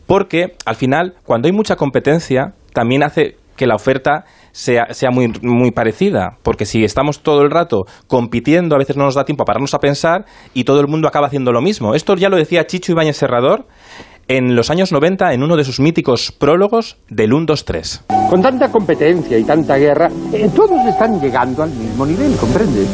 Porque 0.06 0.56
al 0.66 0.76
final, 0.76 1.16
cuando 1.24 1.48
hay 1.48 1.54
mucha 1.54 1.78
competencia, 1.78 2.54
también 2.74 3.04
hace 3.04 3.38
que 3.58 3.68
la 3.68 3.76
oferta 3.76 4.24
sea, 4.52 4.94
sea 4.94 5.12
muy, 5.12 5.34
muy 5.42 5.72
parecida. 5.72 6.38
Porque 6.44 6.66
si 6.66 6.84
estamos 6.84 7.22
todo 7.22 7.42
el 7.42 7.52
rato 7.52 7.84
compitiendo, 8.08 8.76
a 8.76 8.80
veces 8.80 8.96
no 8.96 9.04
nos 9.04 9.16
da 9.16 9.26
tiempo 9.26 9.44
a 9.44 9.46
pararnos 9.46 9.74
a 9.74 9.80
pensar 9.80 10.26
y 10.54 10.64
todo 10.64 10.80
el 10.80 10.88
mundo 10.88 11.08
acaba 11.08 11.28
haciendo 11.28 11.52
lo 11.52 11.62
mismo. 11.62 11.96
Esto 11.96 12.16
ya 12.16 12.30
lo 12.30 12.38
decía 12.38 12.66
Chicho 12.66 12.94
Ibáñez 12.94 13.18
Serrador 13.18 13.66
en 14.28 14.56
los 14.56 14.70
años 14.70 14.92
90 14.92 15.34
en 15.34 15.44
uno 15.44 15.56
de 15.56 15.64
sus 15.64 15.80
míticos 15.80 16.32
prólogos 16.32 16.98
del 17.10 17.34
1, 17.34 17.46
2, 17.48 17.66
3. 17.66 18.06
Con 18.30 18.42
tanta 18.42 18.70
competencia 18.70 19.38
y 19.38 19.44
tanta 19.44 19.78
guerra, 19.78 20.10
eh, 20.34 20.50
todos 20.54 20.86
están 20.86 21.20
llegando 21.20 21.64
al 21.64 21.70
mismo 21.70 22.06
nivel, 22.06 22.36
¿comprendes? 22.36 22.88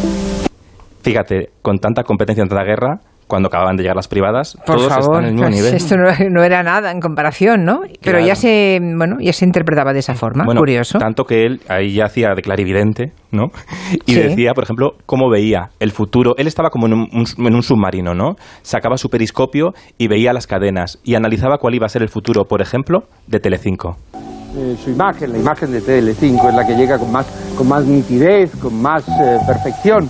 Fíjate, 1.01 1.49
con 1.61 1.79
tanta 1.79 2.03
competencia 2.03 2.43
en 2.43 2.49
tanta 2.49 2.63
guerra, 2.63 2.99
cuando 3.27 3.47
acababan 3.47 3.75
de 3.75 3.83
llegar 3.83 3.95
las 3.95 4.07
privadas, 4.07 4.57
Por 4.65 4.77
todos 4.77 4.89
favor, 4.89 5.01
están 5.01 5.23
en 5.23 5.25
el 5.29 5.33
mismo 5.33 5.49
nivel. 5.49 5.73
esto 5.75 5.95
no, 5.97 6.03
no 6.29 6.43
era 6.43 6.63
nada 6.63 6.91
en 6.91 6.99
comparación, 6.99 7.63
¿no? 7.65 7.81
Pero 8.01 8.17
Claro. 8.17 8.25
ya 8.25 8.35
se, 8.35 8.79
bueno, 8.97 9.17
ya 9.19 9.33
se 9.33 9.45
interpretaba 9.45 9.93
de 9.93 9.99
esa 9.99 10.15
forma. 10.15 10.43
Bueno, 10.45 10.59
Curioso. 10.61 10.97
Tanto 10.99 11.25
que 11.25 11.45
él 11.45 11.61
ahí 11.69 11.93
ya 11.93 12.05
hacía 12.05 12.33
de 12.35 12.41
clarividente, 12.41 13.11
¿no? 13.31 13.47
Y 14.05 14.13
Sí. 14.13 14.19
decía, 14.19 14.53
por 14.53 14.63
ejemplo, 14.63 14.91
cómo 15.05 15.29
veía 15.29 15.69
el 15.79 15.91
futuro. 15.91 16.35
Él 16.37 16.47
estaba 16.47 16.69
como 16.69 16.87
en 16.87 16.93
un, 16.93 17.07
un- 17.13 17.45
en 17.47 17.55
un 17.55 17.63
submarino, 17.63 18.13
¿no? 18.13 18.35
Sacaba 18.61 18.97
su 18.97 19.09
periscopio 19.09 19.73
y 19.97 20.07
veía 20.07 20.33
las 20.33 20.47
cadenas 20.47 20.99
y 21.03 21.15
analizaba 21.15 21.57
cuál 21.57 21.75
iba 21.75 21.85
a 21.85 21.89
ser 21.89 22.01
el 22.01 22.09
futuro, 22.09 22.45
por 22.45 22.61
ejemplo, 22.61 23.03
de 23.27 23.39
Telecinco. 23.39 23.97
Eh, 24.55 24.75
su 24.83 24.91
imagen, 24.91 25.31
la 25.31 25.39
imagen 25.39 25.71
de 25.71 25.81
Tele5 25.81 26.49
es 26.49 26.53
la 26.55 26.67
que 26.67 26.75
llega 26.75 26.99
con 26.99 27.11
más, 27.11 27.25
con 27.57 27.67
más 27.67 27.83
nitidez, 27.85 28.51
con 28.57 28.79
más 28.79 29.03
eh, 29.07 29.37
perfección. 29.47 30.09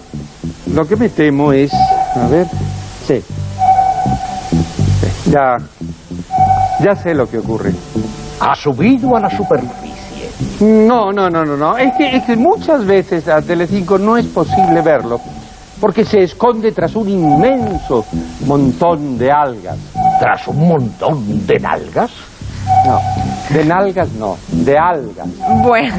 Lo 0.74 0.86
que 0.86 0.98
me 0.98 1.08
temo 1.08 1.54
es, 1.54 1.72
a 1.74 2.28
ver, 2.28 2.48
sí, 3.08 3.24
ya, 5.32 5.58
ya 6.80 6.96
sé 6.96 7.14
lo 7.14 7.30
que 7.30 7.40
ocurre. 7.40 7.74
Ha 8.40 8.56
subido 8.56 9.16
a 9.16 9.20
la 9.20 9.30
superficie. 9.30 10.30
No, 10.60 11.12
no, 11.12 11.30
no, 11.30 11.46
no, 11.46 11.56
no. 11.56 11.78
Es 11.78 11.94
que, 11.96 12.16
es 12.16 12.24
que 12.24 12.36
muchas 12.36 12.86
veces 12.86 13.28
a 13.28 13.42
Telecinco 13.42 13.98
no 13.98 14.18
es 14.18 14.26
posible 14.28 14.82
verlo 14.82 15.20
porque 15.84 16.06
se 16.06 16.24
esconde 16.24 16.72
tras 16.72 16.96
un 16.96 17.10
inmenso 17.10 18.06
montón 18.46 19.18
de 19.18 19.30
algas. 19.30 19.78
¿Tras 20.18 20.48
un 20.48 20.66
montón 20.68 21.46
de 21.46 21.60
nalgas? 21.60 22.12
No, 22.86 23.00
de 23.56 23.64
nalgas 23.66 24.12
no, 24.14 24.36
de 24.52 24.78
algas. 24.78 25.28
Bueno. 25.64 25.94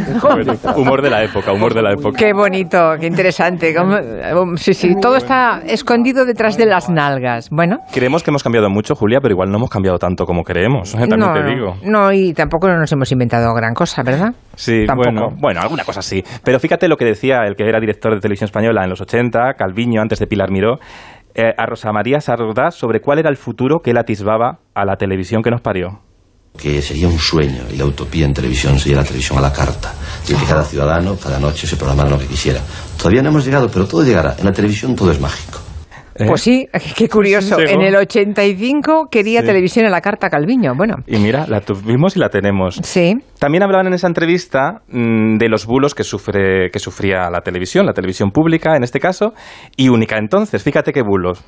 humor 0.77 1.01
de 1.01 1.09
la 1.11 1.23
época, 1.25 1.53
humor 1.53 1.73
de 1.73 1.81
la 1.83 1.93
época. 1.93 2.19
Qué 2.19 2.33
bonito, 2.35 2.79
qué 3.01 3.07
interesante. 3.07 3.75
Como- 3.75 3.97
um, 4.43 4.57
Sí, 4.57 4.75
sí, 4.75 4.95
todo 5.01 5.17
está 5.17 5.61
escondido 5.67 6.25
detrás 6.27 6.57
de 6.59 6.67
las 6.67 6.91
nalgas. 6.91 7.49
Bueno, 7.51 7.79
Creemos 7.93 8.23
que 8.23 8.31
hemos 8.31 8.43
cambiado 8.43 8.69
mucho, 8.69 8.95
Julia, 8.95 9.21
pero 9.23 9.33
igual 9.33 9.51
no 9.51 9.57
hemos 9.57 9.71
cambiado 9.71 9.99
tanto 9.99 10.25
como 10.27 10.43
creemos, 10.43 10.95
¿eh? 10.95 10.99
también 11.09 11.21
no, 11.21 11.33
te 11.33 11.41
no, 11.43 11.49
digo. 11.49 11.75
no, 11.85 12.13
y 12.13 12.35
tampoco 12.35 12.69
nos 12.69 12.91
hemos 12.93 13.11
inventado 13.13 13.55
gran 13.55 13.73
cosa, 13.73 14.03
¿verdad? 14.03 14.35
Sí, 14.55 14.85
Tampoco. 14.87 15.11
bueno, 15.11 15.29
bueno, 15.41 15.61
alguna 15.63 15.85
cosa 15.85 16.03
sí. 16.03 16.23
Pero 16.45 16.61
fíjate 16.61 16.87
lo 16.89 16.97
que 16.97 17.05
decía 17.07 17.45
el 17.47 17.57
que 17.57 17.65
era 17.67 17.81
director 17.81 18.13
de 18.15 18.21
televisión 18.21 18.47
española 18.47 18.85
en 18.85 18.91
los 18.91 19.01
80, 19.01 19.55
Calviño, 19.57 20.03
antes 20.03 20.19
de 20.19 20.27
Pilar 20.27 20.51
Miró, 20.51 20.75
eh, 21.35 21.53
a 21.57 21.67
Rosa 21.67 21.91
María 21.93 22.21
Sardás 22.21 22.75
sobre 22.75 23.01
cuál 23.01 23.19
era 23.19 23.31
el 23.31 23.37
futuro 23.37 23.81
que 23.81 23.91
él 23.93 23.99
atisbaba 23.99 24.59
a 24.75 24.85
la 24.85 24.97
televisión 24.97 25.43
que 25.43 25.51
nos 25.51 25.61
parió. 25.63 26.01
Que 26.59 26.81
sería 26.81 27.09
un 27.09 27.19
sueño 27.19 27.65
y 27.73 27.77
la 27.77 27.85
utopía 27.85 28.25
en 28.27 28.33
televisión 28.33 28.79
sería 28.79 28.99
la 28.99 29.05
televisión 29.05 29.39
a 29.39 29.43
la 29.43 29.53
carta, 29.53 29.93
de 30.27 30.35
que 30.35 30.45
cada 30.45 30.65
ciudadano 30.65 31.17
cada 31.17 31.39
noche 31.39 31.67
se 31.67 31.77
programara 31.77 32.11
lo 32.11 32.19
que 32.19 32.27
quisiera. 32.27 32.61
Todavía 32.97 33.23
no 33.23 33.31
hemos 33.31 33.45
llegado, 33.45 33.69
pero 33.71 33.87
todo 33.87 34.05
llegará. 34.05 34.37
En 34.39 34.45
la 34.45 34.53
televisión 34.53 34.95
todo 34.95 35.11
es 35.11 35.21
mágico. 35.21 35.59
Pues 36.17 36.43
sí, 36.43 36.69
qué 36.97 37.09
curioso. 37.09 37.59
Llegó. 37.59 37.73
En 37.73 37.83
el 37.83 37.97
85 37.97 39.09
quería 39.11 39.41
Sí. 39.41 39.47
televisión 39.49 39.85
en 39.85 39.91
la 39.91 40.01
carta 40.01 40.31
Calviño. 40.31 40.75
Bueno, 40.77 40.95
Y 41.09 41.17
mira, 41.19 41.45
la 41.49 41.61
tuvimos 41.61 42.17
y 42.17 42.21
la 42.21 42.29
tenemos. 42.29 42.77
sí. 42.85 43.15
También 43.41 43.65
hablaban 43.65 43.89
en 43.89 43.95
esa 43.95 44.07
entrevista 44.07 44.83
mm, 44.87 45.39
de 45.39 45.49
los 45.49 45.67
bulos 45.67 45.93
que, 45.95 46.05
sufre, 46.05 46.71
que 46.71 46.79
sufría 46.79 47.29
la 47.31 47.41
televisión, 47.41 47.85
la 47.85 47.93
televisión 47.95 48.31
pública 48.31 48.77
en 48.77 48.85
este 48.85 49.01
caso, 49.01 49.35
y 49.77 49.89
única 49.89 50.17
entonces. 50.17 50.63
Fíjate 50.63 50.93
qué 50.93 51.03
bulos. 51.03 51.43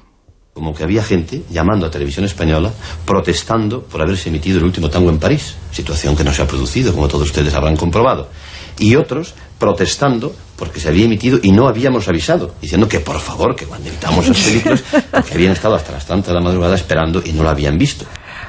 Como 0.57 0.73
que 0.73 0.85
había 0.85 1.03
gente 1.03 1.43
llamando 1.51 1.85
a 1.85 1.91
televisión 1.91 2.25
española 2.25 2.73
protestando 3.05 3.83
por 3.83 4.01
haberse 4.01 4.31
emitido 4.31 4.57
el 4.57 4.65
último 4.65 4.89
tango 4.89 5.11
en 5.11 5.19
París, 5.19 5.55
situación 5.71 6.17
que 6.17 6.25
no 6.25 6.33
se 6.33 6.41
ha 6.41 6.47
producido, 6.47 6.95
como 6.95 7.09
todos 7.09 7.27
ustedes 7.27 7.53
habrán 7.53 7.77
comprobado. 7.77 8.31
Y 8.79 8.97
otros 8.97 9.35
protestando 9.59 10.35
porque 10.57 10.81
se 10.81 10.89
había 10.89 11.05
emitido 11.05 11.39
y 11.43 11.53
no 11.53 11.69
habíamos 11.69 12.09
avisado, 12.09 12.55
diciendo 12.59 12.89
que 12.89 13.01
por 13.01 13.21
favor, 13.21 13.55
que 13.55 13.67
cuando 13.67 13.91
emitamos 13.91 14.29
las 14.29 14.41
películas, 14.41 14.83
porque 15.11 15.35
habían 15.35 15.53
estado 15.53 15.75
hasta 15.75 15.93
las 15.93 16.07
tantas 16.07 16.29
de 16.29 16.33
la 16.33 16.41
madrugada 16.41 16.75
esperando 16.75 17.21
y 17.23 17.35
no 17.35 17.43
lo 17.43 17.51
habían 17.51 17.77
visto. 17.77 18.07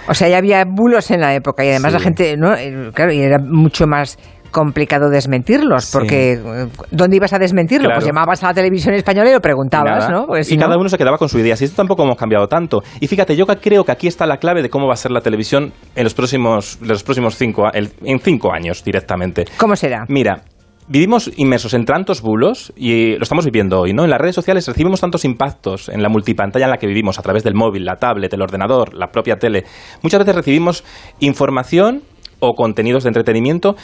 O 0.10 0.14
sea, 0.14 0.30
ya 0.30 0.38
había 0.38 0.64
bulos 0.66 1.12
en 1.12 1.20
la 1.20 1.36
época 1.36 1.66
y 1.66 1.70
además 1.72 1.92
la 1.92 2.00
gente, 2.00 2.38
¿no? 2.38 2.56
Eh, 2.56 2.92
Claro, 2.94 3.12
y 3.12 3.20
era 3.20 3.38
mucho 3.38 3.86
más 3.86 4.18
complicado 4.52 5.10
desmentirlos, 5.10 5.90
porque 5.92 6.34
eh, 6.34 6.68
¿dónde 6.92 7.16
ibas 7.18 7.34
a 7.34 7.40
desmentirlo? 7.40 7.86
Claro. 7.88 8.00
Pues 8.00 8.06
llamabas 8.08 8.44
a 8.44 8.48
la 8.48 8.54
televisión 8.54 8.94
española 8.96 9.30
y 9.30 9.34
lo 9.34 9.40
preguntabas, 9.42 10.08
Nada. 10.08 10.10
¿no? 10.10 10.26
Porque 10.28 10.42
y 10.42 10.44
si 10.46 10.58
cada 10.58 10.76
no- 10.76 10.80
uno 10.82 10.90
se 10.90 10.98
quedaba 10.98 11.18
con 11.18 11.30
su 11.30 11.40
idea. 11.40 11.56
Si 11.56 11.66
esto 11.66 11.78
tampoco 11.78 12.04
hemos 12.04 12.18
cambiado 12.18 12.48
tanto. 12.48 12.82
Y 13.00 13.08
fíjate, 13.08 13.36
yo 13.36 13.46
creo 13.46 13.84
que 13.84 13.92
aquí 13.92 14.08
está 14.08 14.26
la 14.26 14.38
clave 14.38 14.62
de 14.62 14.70
cómo 14.70 14.88
va 14.88 14.94
a 14.94 14.98
ser 14.98 15.12
la 15.12 15.22
televisión 15.22 15.74
en 15.96 16.04
los 16.04 16.14
próximos, 16.14 16.78
en 16.82 16.88
los 16.88 17.04
próximos 17.04 17.36
cinco, 17.36 17.72
el- 17.74 17.92
en 18.04 18.20
cinco 18.20 18.52
años 18.54 18.84
directamente. 18.84 19.46
¿Cómo 19.58 19.76
será? 19.76 20.06
Mira, 20.08 20.42
vivimos 20.90 21.30
inmersos 21.36 21.74
en 21.74 21.84
tantos 21.84 22.22
bulos 22.22 22.72
y 22.78 23.16
lo 23.18 23.24
estamos 23.24 23.44
viviendo 23.44 23.80
hoy, 23.82 23.94
¿no? 23.94 24.06
En 24.06 24.10
las 24.10 24.22
redes 24.22 24.36
sociales 24.36 24.66
recibimos 24.68 25.02
tantos 25.02 25.26
impactos 25.26 25.90
en 25.90 26.02
la 26.02 26.08
multipantalla 26.10 26.66
en 26.66 26.72
la 26.72 26.78
que 26.78 26.88
vivimos 26.88 27.20
a 27.20 27.22
través 27.22 27.44
del 27.44 27.56
móvil, 27.56 27.84
la 27.84 27.98
tablet, 27.98 28.34
el 28.34 28.42
ordenador, 28.42 28.94
la 28.94 29.08
propia 29.08 29.36
tele. 29.36 29.66
Muchas 30.02 30.20
veces 30.20 30.36
recibimos 30.36 30.84
información 31.20 32.02
o 32.40 32.54
contenidos 32.54 33.04
de 33.04 33.10
entretenimiento 33.10 33.76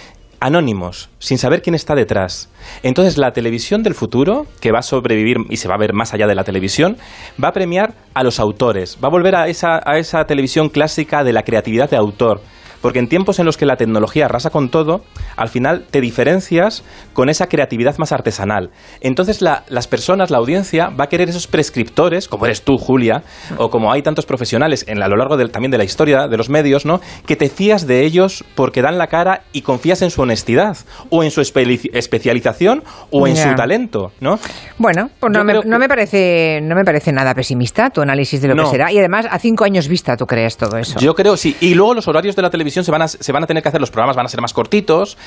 anónimos, 0.43 1.09
sin 1.19 1.37
saber 1.37 1.61
quién 1.61 1.73
está 1.73 1.95
detrás. 1.95 2.49
Entonces, 2.83 3.17
la 3.17 3.31
televisión 3.31 3.81
del 3.81 3.93
futuro, 3.93 4.45
que 4.59 4.73
va 4.73 4.79
a 4.79 4.83
sobrevivir 4.83 5.37
y 5.49 5.55
se 5.55 5.69
va 5.69 5.75
a 5.75 5.77
ver 5.77 5.93
más 5.93 6.13
allá 6.13 6.27
de 6.27 6.35
la 6.35 6.43
televisión, 6.43 6.97
va 7.41 7.47
a 7.47 7.53
premiar 7.53 7.93
a 8.13 8.23
los 8.23 8.41
autores, 8.41 8.97
va 9.01 9.07
a 9.07 9.11
volver 9.11 9.35
a 9.35 9.47
esa, 9.47 9.79
a 9.85 9.97
esa 9.97 10.25
televisión 10.25 10.67
clásica 10.67 11.23
de 11.23 11.31
la 11.31 11.43
creatividad 11.43 11.89
de 11.89 11.95
autor. 11.95 12.41
Porque 12.83 12.99
en 12.99 13.07
tiempos 13.07 13.39
en 13.39 13.47
los 13.47 13.57
que 13.57 13.65
la 13.65 13.77
tecnología 13.77 14.25
arrasa 14.25 14.51
con 14.51 14.69
todo, 14.69 15.01
al 15.37 15.49
final 15.49 15.85
te 15.89 16.01
diferencias 16.01 16.83
con 17.13 17.29
esa 17.29 17.47
creatividad 17.47 17.97
más 17.97 18.11
artesanal. 18.11 18.69
Entonces 19.01 19.41
la- 19.41 19.63
las 19.69 19.87
personas, 19.87 20.29
la 20.29 20.37
audiencia, 20.37 20.89
va 20.89 21.05
a 21.05 21.07
querer 21.09 21.29
esos 21.29 21.47
prescriptores, 21.47 22.27
como 22.27 22.45
eres 22.45 22.61
tú, 22.63 22.77
Julia, 22.77 23.23
o 23.57 23.69
como 23.71 23.91
hay 23.91 24.01
tantos 24.03 24.25
profesionales 24.25 24.85
en, 24.87 25.01
a 25.01 25.07
lo 25.07 25.15
largo 25.15 25.37
del- 25.37 25.49
también 25.49 25.71
de 25.71 25.77
la 25.79 25.85
historia 25.85 26.27
de 26.27 26.37
los 26.37 26.49
medios, 26.49 26.85
¿no? 26.85 26.99
que 27.25 27.35
te 27.37 27.49
fías 27.49 27.87
de 27.87 28.03
ellos 28.03 28.43
porque 28.55 28.81
dan 28.81 28.97
la 28.97 29.07
cara 29.07 29.43
y 29.53 29.61
confías 29.61 30.01
en 30.01 30.11
su 30.11 30.21
honestidad, 30.21 30.77
o 31.09 31.23
en 31.23 31.31
su 31.31 31.39
espe- 31.41 31.89
especialización, 31.93 32.83
o 33.11 33.27
en 33.27 33.37
su 33.37 33.55
talento. 33.55 34.11
¿no? 34.19 34.37
Bueno, 34.77 35.09
pues 35.21 35.31
no 35.31 35.43
me, 35.45 35.53
creo 35.53 35.61
que- 35.63 35.69
no 35.69 35.79
me 35.79 35.87
parece 35.87 36.59
no 36.61 36.75
me 36.75 36.83
parece 36.83 37.11
nada 37.13 37.33
pesimista 37.33 37.89
tu 37.91 38.01
análisis 38.01 38.41
de 38.41 38.49
lo 38.49 38.55
No. 38.55 38.63
que 38.65 38.71
será 38.71 38.91
y 38.91 38.97
además 38.99 39.25
a 39.29 39.39
cinco 39.39 39.63
años 39.63 39.87
vista 39.87 40.17
tú 40.17 40.25
crees 40.25 40.57
todo 40.57 40.77
eso. 40.77 40.99
Yo 40.99 41.13
creo, 41.15 41.37
sí. 41.37 41.55
Y 41.61 41.75
luego 41.75 41.93
los 41.93 42.07
horarios 42.07 42.35
de 42.35 42.41
la 42.41 42.49
televisión 42.49 42.72
se 42.81 42.91
van, 42.91 43.03
a, 43.03 43.07
se 43.07 43.31
van 43.31 43.43
a 43.43 43.47
tener 43.47 43.61
que 43.61 43.69
hacer, 43.69 43.79
los 43.81 43.91
programas 43.91 44.15
van 44.15 44.25
a 44.25 44.29
ser 44.29 44.41
más 44.41 44.53
cortitos 44.53 45.17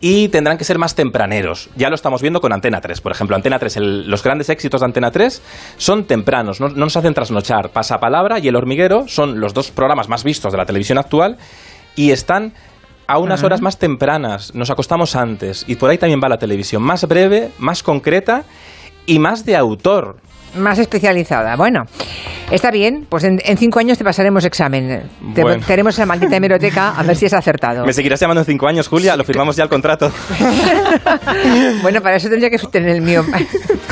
y 0.00 0.28
tendrán 0.28 0.58
que 0.58 0.64
ser 0.64 0.78
más 0.78 0.94
tempraneros. 0.96 1.68
Ya 1.76 1.88
lo 1.90 1.94
estamos 1.94 2.22
viendo 2.22 2.40
con 2.40 2.52
Antena 2.52 2.80
3. 2.80 3.00
Por 3.00 3.12
ejemplo, 3.12 3.36
Antena 3.36 3.58
3, 3.58 3.76
el- 3.76 4.10
los 4.10 4.22
grandes 4.24 4.48
éxitos 4.48 4.80
de 4.80 4.86
Antena 4.86 5.10
3 5.10 5.42
son 5.76 6.04
tempranos, 6.06 6.60
no, 6.60 6.68
no 6.70 6.86
nos 6.86 6.96
hacen 6.96 7.14
trasnochar. 7.14 7.68
Pasapalabra 7.70 8.38
y 8.40 8.48
El 8.48 8.56
Hormiguero 8.56 9.06
son 9.06 9.38
los 9.38 9.54
dos 9.54 9.70
programas 9.70 10.08
más 10.08 10.24
vistos 10.24 10.50
de 10.52 10.58
la 10.58 10.66
televisión 10.66 10.98
actual 10.98 11.36
y 11.94 12.10
están 12.10 12.54
a 13.06 13.18
unas 13.18 13.44
horas 13.44 13.60
más 13.60 13.78
tempranas. 13.78 14.52
Nos 14.56 14.70
acostamos 14.70 15.14
antes 15.14 15.64
y 15.68 15.76
por 15.76 15.90
ahí 15.90 15.98
también 15.98 16.20
va 16.20 16.28
la 16.28 16.38
televisión. 16.38 16.82
Más 16.82 17.06
breve, 17.06 17.50
más 17.58 17.82
concreta 17.84 18.42
y 19.06 19.20
más 19.20 19.44
de 19.44 19.54
autor. 19.56 20.16
Más 20.56 20.78
especializada. 20.78 21.56
Bueno, 21.56 21.84
está 22.50 22.70
bien, 22.70 23.06
pues 23.08 23.24
en, 23.24 23.40
en 23.44 23.56
cinco 23.58 23.78
años 23.78 23.98
te 23.98 24.04
pasaremos 24.04 24.44
examen. 24.44 25.02
Te, 25.34 25.42
Bueno. 25.42 25.62
te 25.66 25.72
haremos 25.72 25.98
en 25.98 26.02
la 26.02 26.06
maldita 26.06 26.36
hemeroteca 26.36 26.90
a 26.96 27.02
ver 27.02 27.16
si 27.16 27.26
has 27.26 27.34
acertado. 27.34 27.84
¿Me 27.84 27.92
seguirás 27.92 28.20
llamando 28.20 28.40
en 28.40 28.46
cinco 28.46 28.66
años, 28.68 28.88
Julia? 28.88 29.16
Lo 29.16 29.24
firmamos 29.24 29.56
ya 29.56 29.64
el 29.64 29.68
contrato. 29.68 30.10
Bueno, 31.82 32.00
para 32.00 32.16
eso 32.16 32.28
tendría 32.28 32.50
que 32.50 32.58
tener 32.58 32.90
el 32.96 33.02
mío 33.02 33.24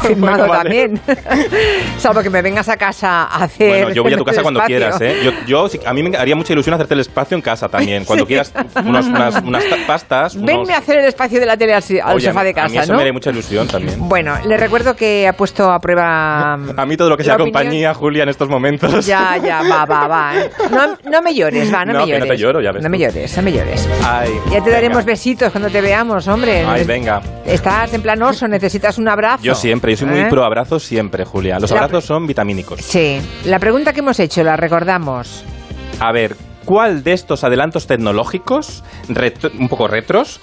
firmado 0.09 0.47
Bueno, 0.47 0.53
vale. 0.53 0.89
también. 0.89 1.01
Salvo 1.99 2.23
que 2.23 2.31
me 2.31 2.43
vengas 2.43 2.69
a 2.69 2.77
casa 2.77 3.25
a 3.25 3.45
hacer. 3.45 3.69
Bueno, 3.69 3.91
yo 3.95 4.03
voy 4.03 4.13
a 4.15 4.17
tu 4.17 4.25
casa 4.25 4.43
cuando 4.43 4.61
espacio. 4.61 4.77
quieras, 4.79 5.01
¿eh? 5.01 5.17
Yo, 5.25 5.33
yo 5.47 5.69
a 5.87 5.93
mí 5.95 6.03
me 6.03 6.17
haría 6.17 6.37
mucha 6.37 6.53
ilusión 6.53 6.75
hacerte 6.75 6.95
el 6.95 7.01
espacio 7.01 7.35
en 7.37 7.43
casa 7.43 7.69
también. 7.69 8.05
Cuando 8.15 8.25
Sí. 8.25 8.29
quieras 8.29 8.53
unos- 8.85 9.07
unas, 9.07 9.43
unas 9.43 9.69
ta- 9.69 9.77
pastas. 9.87 10.35
unos- 10.35 10.47
Venme 10.47 10.75
a 10.75 10.79
hacer 10.79 10.99
el 10.99 11.07
espacio 11.07 11.41
de 11.41 11.47
la 11.47 11.57
tele 11.57 11.75
al, 11.75 11.83
al 12.03 12.17
Oye, 12.17 12.27
sofá 12.29 12.43
de 12.45 12.51
A 12.51 12.53
mí 12.53 12.75
casa, 12.75 12.83
eso 12.83 12.93
¿no? 12.93 12.97
me 12.97 13.03
haría 13.03 13.13
mucha 13.13 13.31
ilusión 13.31 13.67
también. 13.69 14.09
Bueno, 14.09 14.35
le 14.47 14.57
recuerdo 14.57 14.95
que 14.97 15.27
ha 15.29 15.33
puesto 15.35 15.71
a 15.71 15.79
prueba. 15.81 16.55
A 16.55 16.87
mí 16.87 16.97
todo 16.97 17.09
lo 17.11 17.17
que 17.17 17.25
sea 17.25 17.35
opinión- 17.35 17.53
compañía, 17.53 17.95
Julia, 17.95 18.23
en 18.25 18.29
estos 18.29 18.49
momentos. 18.49 19.05
Ya, 19.07 19.37
ya, 19.39 19.63
va, 19.63 19.85
va, 19.85 20.07
va. 20.09 20.37
¿eh? 20.37 20.51
No, 20.71 21.11
no 21.11 21.23
me 21.23 21.35
llores, 21.35 21.73
va, 21.73 21.85
no, 21.85 21.93
No, 21.95 22.01
me 22.01 22.07
llores. 22.07 22.25
no 22.27 22.31
te 22.35 22.37
lloro, 22.39 22.61
ya 22.61 22.73
ves 22.73 22.83
No 22.83 22.89
me 22.89 22.97
tú. 22.99 23.05
llores, 23.05 23.37
no 23.37 23.43
me 23.43 23.53
llores. 23.53 23.89
Ay, 24.05 24.31
Ya 24.47 24.51
te 24.51 24.61
venga. 24.61 24.71
daremos 24.73 25.05
besitos 25.05 25.51
cuando 25.51 25.71
te 25.71 25.81
veamos, 25.81 26.27
hombre. 26.29 26.65
Ay, 26.67 26.85
venga. 26.85 27.21
Estás 27.45 27.93
en 27.95 28.03
plan 28.03 28.23
oso, 28.23 28.49
necesitas 28.49 28.99
un 28.99 29.09
abrazo. 29.09 29.43
Yo 29.43 29.55
siempre, 29.55 29.93
yo 29.95 30.07
soy 30.07 30.09
muy 30.09 30.21
¿Eh? 30.21 30.27
pro 30.31 30.45
abrazos 30.45 30.83
siempre, 30.83 31.25
Julia. 31.25 31.59
Los 31.59 31.71
La- 31.71 31.79
abrazos 31.79 32.05
son 32.05 32.27
vitamínicos. 32.27 32.81
Sí. 32.83 33.19
La 33.45 33.59
pregunta 33.59 33.93
que 33.93 34.01
hemos 34.01 34.19
hecho, 34.21 34.43
la 34.43 34.57
recordamos. 34.57 35.45
A 36.01 36.13
ver, 36.13 36.37
¿cuál 36.65 37.03
de 37.05 37.13
estos 37.13 37.45
adelantos 37.45 37.87
tecnológicos, 37.87 38.83
un 39.59 39.69
poco 39.69 39.87
retros, 39.89 40.41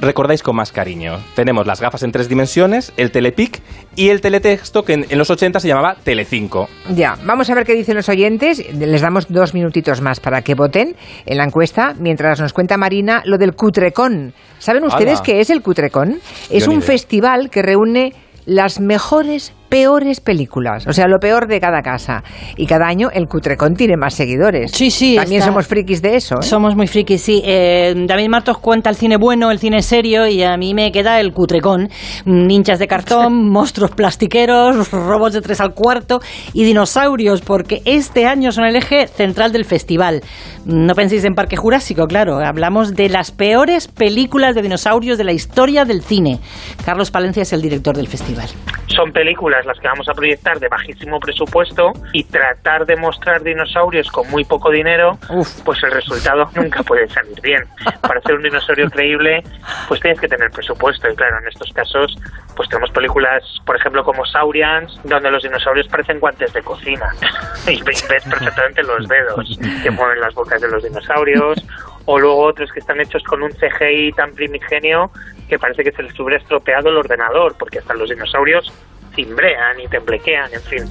recordáis 0.00 0.42
con 0.42 0.56
más 0.56 0.72
cariño? 0.72 1.18
Tenemos 1.34 1.66
las 1.66 1.80
gafas 1.80 2.02
en 2.02 2.12
tres 2.12 2.28
dimensiones, 2.28 2.92
el 2.96 3.10
telepic 3.10 3.60
y 3.96 4.08
el 4.10 4.20
teletexto 4.20 4.84
que 4.84 4.92
en, 4.94 5.06
en 5.08 5.18
los 5.18 5.30
80 5.30 5.60
se 5.60 5.68
llamaba 5.68 5.96
Telecinco. 6.02 6.68
Ya, 6.94 7.16
vamos 7.24 7.50
a 7.50 7.54
ver 7.54 7.64
qué 7.64 7.74
dicen 7.74 7.96
los 7.96 8.08
oyentes. 8.08 8.62
Les 8.74 9.00
damos 9.00 9.26
dos 9.28 9.54
minutitos 9.54 10.00
más 10.00 10.20
para 10.20 10.42
que 10.42 10.54
voten 10.54 10.94
en 11.26 11.36
la 11.36 11.44
encuesta, 11.44 11.94
mientras 11.98 12.40
nos 12.40 12.52
cuenta 12.52 12.76
Marina 12.76 13.22
lo 13.24 13.38
del 13.38 13.54
Cutrecon. 13.54 14.32
¿Saben 14.58 14.84
ustedes 14.84 15.20
qué 15.20 15.40
es 15.40 15.50
el 15.50 15.62
Cutrecon? 15.62 16.20
Es 16.50 16.66
Yo 16.66 16.70
un 16.72 16.82
festival 16.82 17.50
que 17.50 17.62
reúne 17.62 18.12
las 18.46 18.80
mejores, 18.80 19.52
peores 19.72 20.20
películas. 20.20 20.86
O 20.86 20.92
sea, 20.92 21.06
lo 21.08 21.18
peor 21.18 21.46
de 21.48 21.58
cada 21.58 21.80
casa. 21.80 22.22
Y 22.58 22.66
cada 22.66 22.86
año 22.86 23.08
el 23.10 23.26
Cutrecon 23.26 23.72
tiene 23.72 23.96
más 23.96 24.12
seguidores. 24.12 24.70
Sí, 24.72 24.90
sí. 24.90 25.16
También 25.16 25.38
está- 25.40 25.50
somos 25.50 25.66
frikis 25.66 26.02
de 26.02 26.14
eso. 26.16 26.34
¿eh? 26.40 26.42
Somos 26.42 26.76
muy 26.76 26.86
frikis, 26.86 27.22
sí. 27.22 27.40
Eh, 27.42 27.94
David 28.06 28.28
Martos 28.28 28.58
cuenta 28.58 28.90
el 28.90 28.96
cine 28.96 29.16
bueno, 29.16 29.50
el 29.50 29.58
cine 29.58 29.80
serio, 29.80 30.26
y 30.26 30.42
a 30.42 30.58
mí 30.58 30.74
me 30.74 30.92
queda 30.92 31.20
el 31.20 31.32
cutrecón. 31.32 31.88
Ninchas 32.26 32.78
de 32.80 32.86
cartón, 32.86 33.48
monstruos 33.50 33.92
plastiqueros, 33.92 34.90
robots 34.90 35.32
de 35.32 35.40
tres 35.40 35.60
al 35.62 35.72
cuarto 35.72 36.20
y 36.52 36.64
dinosaurios, 36.64 37.40
porque 37.40 37.80
este 37.86 38.26
año 38.26 38.52
son 38.52 38.64
el 38.66 38.76
eje 38.76 39.06
central 39.06 39.52
del 39.52 39.64
festival. 39.64 40.20
No 40.66 40.94
penséis 40.94 41.24
en 41.24 41.34
Parque 41.34 41.56
Jurásico, 41.56 42.06
claro. 42.06 42.36
Hablamos 42.44 42.92
de 42.94 43.08
las 43.08 43.30
peores 43.32 43.88
películas 43.88 44.54
de 44.54 44.60
dinosaurios 44.60 45.16
de 45.16 45.24
la 45.24 45.32
historia 45.32 45.86
del 45.86 46.02
cine. 46.02 46.40
Carlos 46.84 47.10
Palencia 47.10 47.42
es 47.42 47.54
el 47.54 47.62
director 47.62 47.96
del 47.96 48.06
festival. 48.08 48.48
son 48.94 49.10
películas 49.12 49.61
las 49.66 49.78
que 49.78 49.88
vamos 49.88 50.08
a 50.08 50.14
proyectar 50.14 50.58
de 50.58 50.68
bajísimo 50.68 51.20
presupuesto 51.20 51.92
y 52.12 52.24
tratar 52.24 52.86
de 52.86 52.96
mostrar 52.96 53.42
dinosaurios 53.42 54.10
con 54.10 54.28
muy 54.30 54.44
poco 54.44 54.70
dinero, 54.70 55.18
pues 55.64 55.82
el 55.82 55.90
resultado 55.90 56.50
nunca 56.54 56.82
puede 56.82 57.08
salir 57.08 57.40
bien. 57.40 57.64
Para 58.00 58.18
hacer 58.20 58.34
un 58.34 58.42
dinosaurio 58.42 58.90
creíble, 58.90 59.42
pues 59.88 60.00
tienes 60.00 60.20
que 60.20 60.28
tener 60.28 60.50
presupuesto. 60.50 61.08
Y 61.08 61.16
claro, 61.16 61.38
en 61.38 61.48
estos 61.48 61.72
casos, 61.72 62.16
pues 62.56 62.68
tenemos 62.68 62.90
películas, 62.90 63.42
por 63.64 63.76
ejemplo, 63.76 64.04
como 64.04 64.24
Saurians, 64.26 65.00
donde 65.04 65.30
los 65.30 65.42
dinosaurios 65.42 65.88
parecen 65.88 66.20
guantes 66.20 66.52
de 66.52 66.62
cocina. 66.62 67.10
Y 67.64 67.80
ves 67.82 68.04
ves 68.08 68.24
perfectamente 68.24 68.82
los 68.82 69.08
dedos 69.08 69.58
que 69.82 69.90
mueven 69.90 70.20
las 70.20 70.34
bocas 70.34 70.60
de 70.60 70.68
los 70.68 70.82
dinosaurios, 70.82 71.64
o 72.06 72.18
luego 72.18 72.42
otros 72.42 72.72
que 72.72 72.80
están 72.80 73.00
hechos 73.00 73.22
con 73.22 73.42
un 73.42 73.50
CGI 73.52 74.12
tan 74.12 74.32
primigenio 74.32 75.10
que 75.48 75.58
parece 75.58 75.84
que 75.84 75.92
se 75.92 76.02
les 76.02 76.18
hubiera 76.18 76.42
estropeado 76.42 76.88
el 76.88 76.96
ordenador, 76.96 77.54
porque 77.58 77.78
hasta 77.78 77.94
los 77.94 78.10
dinosaurios 78.10 78.72
cimbrean 79.14 79.80
y 79.80 79.88
temblequean, 79.88 80.52
en 80.52 80.62
fin. 80.62 80.84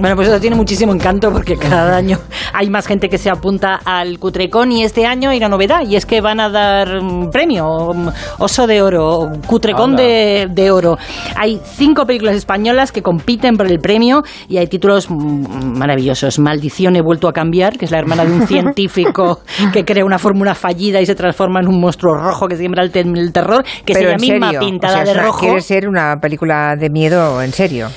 Bueno, 0.00 0.16
pues 0.16 0.28
eso 0.28 0.40
tiene 0.40 0.56
muchísimo 0.56 0.94
encanto 0.94 1.30
porque 1.30 1.58
cada 1.58 1.94
año 1.94 2.18
hay 2.54 2.70
más 2.70 2.86
gente 2.86 3.10
que 3.10 3.18
se 3.18 3.28
apunta 3.28 3.80
al 3.84 4.18
Cutrecon 4.18 4.72
y 4.72 4.82
este 4.82 5.04
año 5.04 5.28
hay 5.28 5.36
una 5.36 5.50
novedad 5.50 5.82
y 5.86 5.94
es 5.94 6.06
que 6.06 6.22
van 6.22 6.40
a 6.40 6.48
dar 6.48 7.02
mm, 7.02 7.28
premio, 7.28 7.92
mm, 7.92 8.08
Oso 8.38 8.66
de 8.66 8.80
Oro, 8.80 9.30
Cutrecon 9.46 9.96
de, 9.96 10.48
de 10.50 10.70
Oro. 10.70 10.96
Hay 11.36 11.60
cinco 11.62 12.06
películas 12.06 12.34
españolas 12.34 12.92
que 12.92 13.02
compiten 13.02 13.58
por 13.58 13.66
el 13.66 13.78
premio 13.78 14.22
y 14.48 14.56
hay 14.56 14.68
títulos 14.68 15.10
mm, 15.10 15.76
maravillosos. 15.76 16.38
Maldición, 16.38 16.96
he 16.96 17.02
vuelto 17.02 17.28
a 17.28 17.34
cambiar, 17.34 17.76
que 17.76 17.84
es 17.84 17.90
la 17.90 17.98
hermana 17.98 18.24
de 18.24 18.32
un 18.32 18.46
científico 18.46 19.40
que 19.70 19.84
crea 19.84 20.06
una 20.06 20.18
fórmula 20.18 20.54
fallida 20.54 21.02
y 21.02 21.04
se 21.04 21.14
transforma 21.14 21.60
en 21.60 21.68
un 21.68 21.78
monstruo 21.78 22.14
rojo 22.14 22.48
que 22.48 22.56
siembra 22.56 22.84
el, 22.84 22.90
el 22.96 23.32
terror, 23.34 23.62
que 23.84 23.92
Pero 23.92 24.08
es 24.08 24.14
ella 24.14 24.32
misma 24.32 24.46
serio, 24.46 24.60
pintada 24.60 25.02
o 25.02 25.04
sea, 25.04 25.14
de 25.14 25.20
rojo. 25.20 25.40
Quiere 25.40 25.60
ser 25.60 25.86
una 25.86 26.16
película 26.22 26.74
de 26.74 26.88
miedo 26.88 27.42
en 27.42 27.52
serio. 27.52 27.88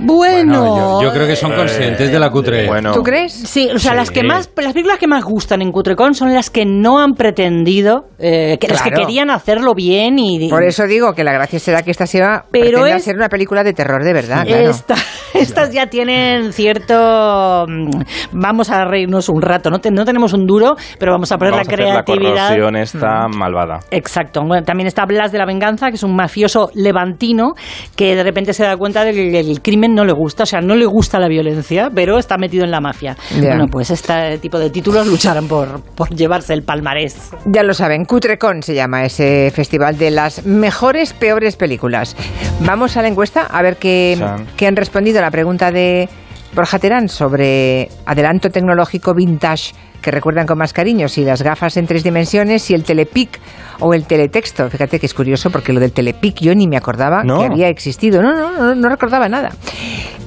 Bueno, 0.00 1.00
yo, 1.00 1.08
yo 1.08 1.12
creo 1.12 1.26
que 1.26 1.36
son 1.36 1.52
conscientes 1.52 2.10
de 2.12 2.18
la 2.18 2.30
cutre. 2.30 2.68
¿Tú 2.92 3.02
crees? 3.02 3.32
Sí, 3.32 3.68
o 3.74 3.78
sea, 3.78 3.92
Sí. 3.92 3.96
las 3.96 4.10
que 4.10 4.22
más, 4.22 4.50
las 4.56 4.72
películas 4.72 4.98
que 4.98 5.06
más 5.06 5.24
gustan 5.24 5.62
en 5.62 5.72
Cutrecon 5.72 6.14
son 6.14 6.32
las 6.34 6.50
que 6.50 6.64
no 6.64 6.98
han 7.00 7.14
pretendido, 7.14 8.06
eh, 8.18 8.56
que 8.60 8.68
las 8.68 8.82
que 8.82 8.90
Claro. 8.90 9.06
querían 9.06 9.30
hacerlo 9.30 9.74
bien 9.74 10.18
y 10.18 10.48
Por 10.48 10.64
eso 10.64 10.86
digo 10.86 11.12
que 11.14 11.24
la 11.24 11.32
gracia 11.32 11.58
será 11.58 11.82
que 11.82 11.90
esta 11.90 12.06
sea 12.06 12.44
Pero 12.50 12.86
es- 12.86 13.04
ser 13.04 13.16
una 13.16 13.28
película 13.28 13.64
de 13.64 13.72
terror 13.72 14.02
de 14.04 14.12
verdad, 14.12 14.44
claro. 14.46 14.70
Esta- 14.70 14.94
estas 15.34 15.72
ya 15.72 15.86
tienen 15.86 16.52
cierto, 16.52 17.64
mm, 17.68 17.90
vamos 18.32 18.70
a 18.70 18.84
reírnos 18.84 19.28
un 19.28 19.42
rato, 19.42 19.70
no, 19.70 19.78
Te- 19.80 19.90
no 19.90 20.04
tenemos 20.04 20.32
un 20.32 20.46
duro, 20.46 20.74
pero 20.98 21.12
vamos 21.12 21.30
a 21.32 21.38
poner 21.38 21.52
Vamos 21.52 21.66
la 21.66 21.70
a 21.70 21.74
hacer 21.74 21.84
la 21.94 22.04
creatividad. 22.04 22.82
esta 22.82 23.28
malvada. 23.28 23.80
Exacto. 23.90 24.42
Bueno, 24.46 24.64
también 24.64 24.86
está 24.86 25.04
Blas 25.06 25.32
de 25.32 25.38
la 25.38 25.46
Venganza, 25.46 25.88
que 25.88 25.94
es 25.96 26.02
un 26.02 26.14
mafioso 26.14 26.70
levantino 26.74 27.54
que 27.96 28.14
de 28.14 28.22
repente 28.22 28.52
se 28.52 28.64
da 28.64 28.76
cuenta 28.76 29.04
de 29.04 29.12
que 29.12 29.40
el 29.40 29.60
crimen 29.88 29.94
no 29.94 30.04
le 30.04 30.12
gusta, 30.12 30.44
o 30.44 30.46
sea, 30.46 30.60
no 30.60 30.74
le 30.74 30.86
gusta 30.86 31.18
la 31.18 31.28
violencia, 31.28 31.90
pero 31.94 32.18
está 32.18 32.36
metido 32.36 32.64
en 32.64 32.70
la 32.70 32.80
mafia. 32.80 33.16
Bueno, 33.40 33.66
pues 33.70 33.90
este 33.90 34.38
tipo 34.38 34.58
de 34.58 34.70
títulos 34.70 35.06
lucharán 35.06 35.48
por, 35.48 35.80
por 35.94 36.10
llevarse 36.10 36.54
el 36.54 36.62
palmarés. 36.62 37.30
Ya 37.46 37.62
lo 37.62 37.74
saben, 37.74 38.04
Cutrecon 38.04 38.62
se 38.62 38.74
llama 38.74 39.04
ese 39.04 39.50
festival 39.54 39.98
de 39.98 40.10
las 40.10 40.44
mejores, 40.46 41.12
peores 41.12 41.56
películas. 41.56 42.16
Vamos 42.60 42.96
a 42.96 43.02
la 43.02 43.08
encuesta 43.08 43.42
a 43.42 43.62
ver 43.62 43.76
qué, 43.76 44.18
qué 44.56 44.66
han 44.66 44.76
respondido 44.76 45.18
a 45.18 45.22
la 45.22 45.30
pregunta 45.30 45.70
de 45.70 46.08
Borja 46.54 46.78
Terán 46.78 47.08
sobre 47.08 47.88
adelanto 48.06 48.50
tecnológico 48.50 49.14
vintage 49.14 49.74
que 50.02 50.10
recuerdan 50.10 50.46
con 50.46 50.58
más 50.58 50.72
cariño, 50.72 51.08
si 51.08 51.24
las 51.24 51.42
gafas 51.42 51.76
en 51.76 51.86
tres 51.86 52.04
dimensiones, 52.04 52.62
si 52.62 52.74
el 52.74 52.84
telepic 52.84 53.38
o 53.80 53.94
el 53.94 54.04
teletexto. 54.04 54.68
Fíjate 54.70 54.98
que 55.00 55.06
es 55.06 55.14
curioso 55.14 55.50
porque 55.50 55.72
lo 55.72 55.80
del 55.80 55.92
telepic 55.92 56.40
yo 56.40 56.54
ni 56.54 56.66
me 56.68 56.76
acordaba 56.76 57.22
No. 57.24 57.38
que 57.40 57.46
había 57.46 57.68
existido. 57.68 58.22
No, 58.22 58.32
no, 58.34 58.52
no, 58.52 58.74
no 58.74 58.88
recordaba 58.88 59.28
nada. 59.28 59.50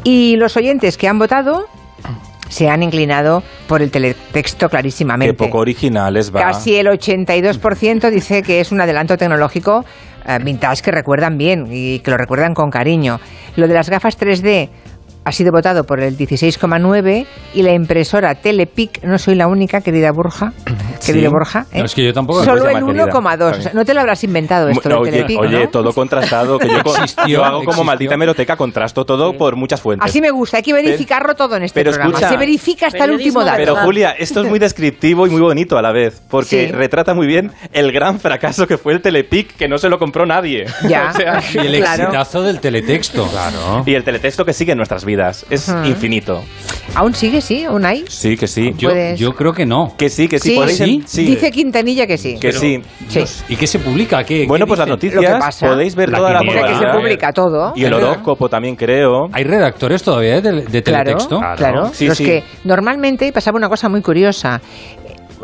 Y 0.04 0.36
los 0.38 0.58
oyentes 0.58 0.98
que 0.98 1.08
han 1.08 1.20
votado 1.20 1.68
se 2.50 2.70
han 2.70 2.84
inclinado 2.84 3.44
por 3.68 3.82
el 3.82 3.92
teletexto 3.92 4.68
clarísimamente. 4.70 5.34
Qué 5.34 5.38
poco 5.46 5.60
originales 5.60 6.36
va. 6.36 6.42
Casi 6.42 6.76
el 6.76 6.88
82% 6.88 8.10
dice 8.10 8.44
que 8.44 8.60
es 8.60 8.72
un 8.72 8.82
adelanto 8.82 9.18
tecnológico 9.18 9.86
eh, 10.28 10.38
vintage 10.44 10.82
que 10.84 10.92
recuerdan 10.92 11.38
bien 11.38 11.68
y 11.72 12.00
que 12.00 12.12
lo 12.12 12.18
recuerdan 12.18 12.54
con 12.54 12.70
cariño. 12.70 13.20
Lo 13.56 13.68
de 13.68 13.74
las 13.74 13.90
gafas 13.90 14.20
3D 14.20 14.70
ha 15.24 15.32
sido 15.32 15.52
votado 15.52 15.84
por 15.86 16.00
el 16.00 16.18
16,9 16.18 17.26
y 17.54 17.62
la 17.64 17.74
impresora 17.74 18.36
Telepic, 18.36 19.04
no 19.04 19.18
soy 19.18 19.36
la 19.36 19.48
única, 19.48 19.82
querida 19.82 20.12
Borja, 20.12 20.54
querido 21.06 21.32
Borja, 21.32 21.66
¿eh? 21.72 21.80
No, 21.80 21.86
es 21.86 21.94
que 21.96 22.04
yo 22.06 22.14
tampoco. 22.14 22.44
solo 22.44 22.68
el 22.68 22.74
llama, 22.76 22.88
querida. 22.88 23.06
1,2. 23.06 23.58
O 23.60 23.62
sea, 23.62 23.72
no 23.74 23.86
te 23.86 23.94
lo 23.94 24.02
habrás 24.02 24.24
inventado 24.24 24.70
esto 24.70 24.90
No, 24.90 25.00
oye, 25.00 25.12
Telepic, 25.12 25.40
oye, 25.40 25.60
¿no? 25.66 25.70
todo 25.70 25.94
contrastado. 25.94 26.58
Que 26.60 26.68
yo, 26.68 26.80
co- 26.84 26.96
Existió, 26.96 27.28
yo 27.28 27.44
hago 27.44 27.58
como 27.60 27.70
existió. 27.70 27.84
maldita 27.84 28.14
hemeroteca, 28.16 28.56
contrasto 28.56 29.06
todo 29.06 29.34
por 29.34 29.56
muchas 29.56 29.82
fuentes. 29.82 30.10
Así 30.10 30.22
me 30.22 30.32
gusta, 30.32 30.58
hay 30.58 30.64
que 30.64 30.74
verificarlo 30.74 31.36
todo 31.36 31.56
en 31.56 31.64
este 31.64 31.80
pero 31.80 31.92
programa. 31.92 32.12
escucha- 32.14 32.30
Se 32.30 32.38
verifica 32.38 32.88
hasta 32.88 33.04
el 33.06 33.12
último 33.12 33.44
dato. 33.44 33.58
Pero 33.58 33.76
Julia, 33.78 34.12
esto 34.12 34.42
es 34.42 34.50
muy 34.50 34.60
descriptivo 34.72 35.28
y 35.28 35.30
muy 35.30 35.42
bonito 35.42 35.78
a 35.78 35.82
la 35.82 35.92
vez, 35.92 36.22
porque 36.30 36.68
Sí. 36.68 36.72
retrata 36.72 37.14
muy 37.14 37.28
bien 37.28 37.52
el 37.74 37.92
gran 37.92 38.20
fracaso 38.20 38.68
que 38.68 38.78
fue 38.78 38.94
el 38.94 39.02
Telepic, 39.02 39.56
que 39.56 39.68
no 39.68 39.78
se 39.78 39.90
lo 39.90 39.98
compró 40.00 40.26
nadie. 40.26 40.66
Ya. 40.88 41.12
O 41.14 41.18
sea, 41.18 41.42
Y 41.54 41.58
el 41.68 41.78
Claro. 41.78 42.04
exitazo 42.04 42.44
del 42.44 42.60
teletexto. 42.60 43.28
Claro. 43.28 43.84
y 43.86 43.94
el 43.96 44.04
teletexto 44.04 44.46
que 44.46 44.54
sigue 44.54 44.72
en 44.74 44.78
nuestras 44.78 45.06
vidas. 45.06 45.46
Es 45.50 45.70
infinito. 45.86 46.44
¿Aún 46.96 47.14
sigue, 47.14 47.42
sí? 47.42 47.64
¿Aún 47.64 47.86
hay? 47.86 48.04
Sí, 48.10 48.36
que 48.36 48.48
sí. 48.48 48.74
Yo, 48.78 48.90
yo 49.16 49.34
creo 49.34 49.54
que 49.54 49.66
no. 49.66 49.96
Que 49.98 50.10
sí, 50.10 50.28
que 50.28 50.40
sí. 50.40 50.50
Sí. 50.50 50.56
podéis 50.56 50.78
¿Sí? 50.78 50.84
Sí. 51.06 51.26
Dice 51.26 51.52
Quintanilla 51.52 52.06
que 52.08 52.18
sí. 52.18 52.38
que 52.40 52.52
sí. 52.52 52.82
¿Y 53.50 53.56
qué 53.56 53.68
se 53.68 53.80
publica? 53.80 54.24
¿Qué, 54.24 54.46
Bueno, 54.48 54.66
qué 54.66 54.70
pues 54.70 54.80
las? 54.80 54.88
Lo 54.90 54.98
que 54.98 55.08
noticias 55.08 55.40
pasa- 55.40 55.68
podéis 55.68 55.96
ver 55.96 56.10
La 56.10 56.18
toda 56.18 56.34
la 56.34 56.40
que 56.42 56.76
se 56.76 56.86
publica 56.98 57.32
todo. 57.34 57.74
Y 57.76 57.84
el 57.86 57.94
horóscopo 57.94 58.50
también 58.50 58.76
creo. 58.76 59.28
¿Hay 59.34 59.44
redactores 59.44 60.04
todavía 60.04 60.42
de, 60.42 60.52
de 60.52 60.84
Claro, 60.84 61.04
teletexto? 61.04 61.40
claro. 61.58 61.90
Sí, 61.94 62.08
los 62.08 62.18
sí. 62.18 62.26
que 62.26 62.44
normalmente 62.64 63.32
pasaba 63.32 63.58
una 63.58 63.70
cosa 63.70 63.90
muy 63.90 64.02
curiosa. 64.02 64.62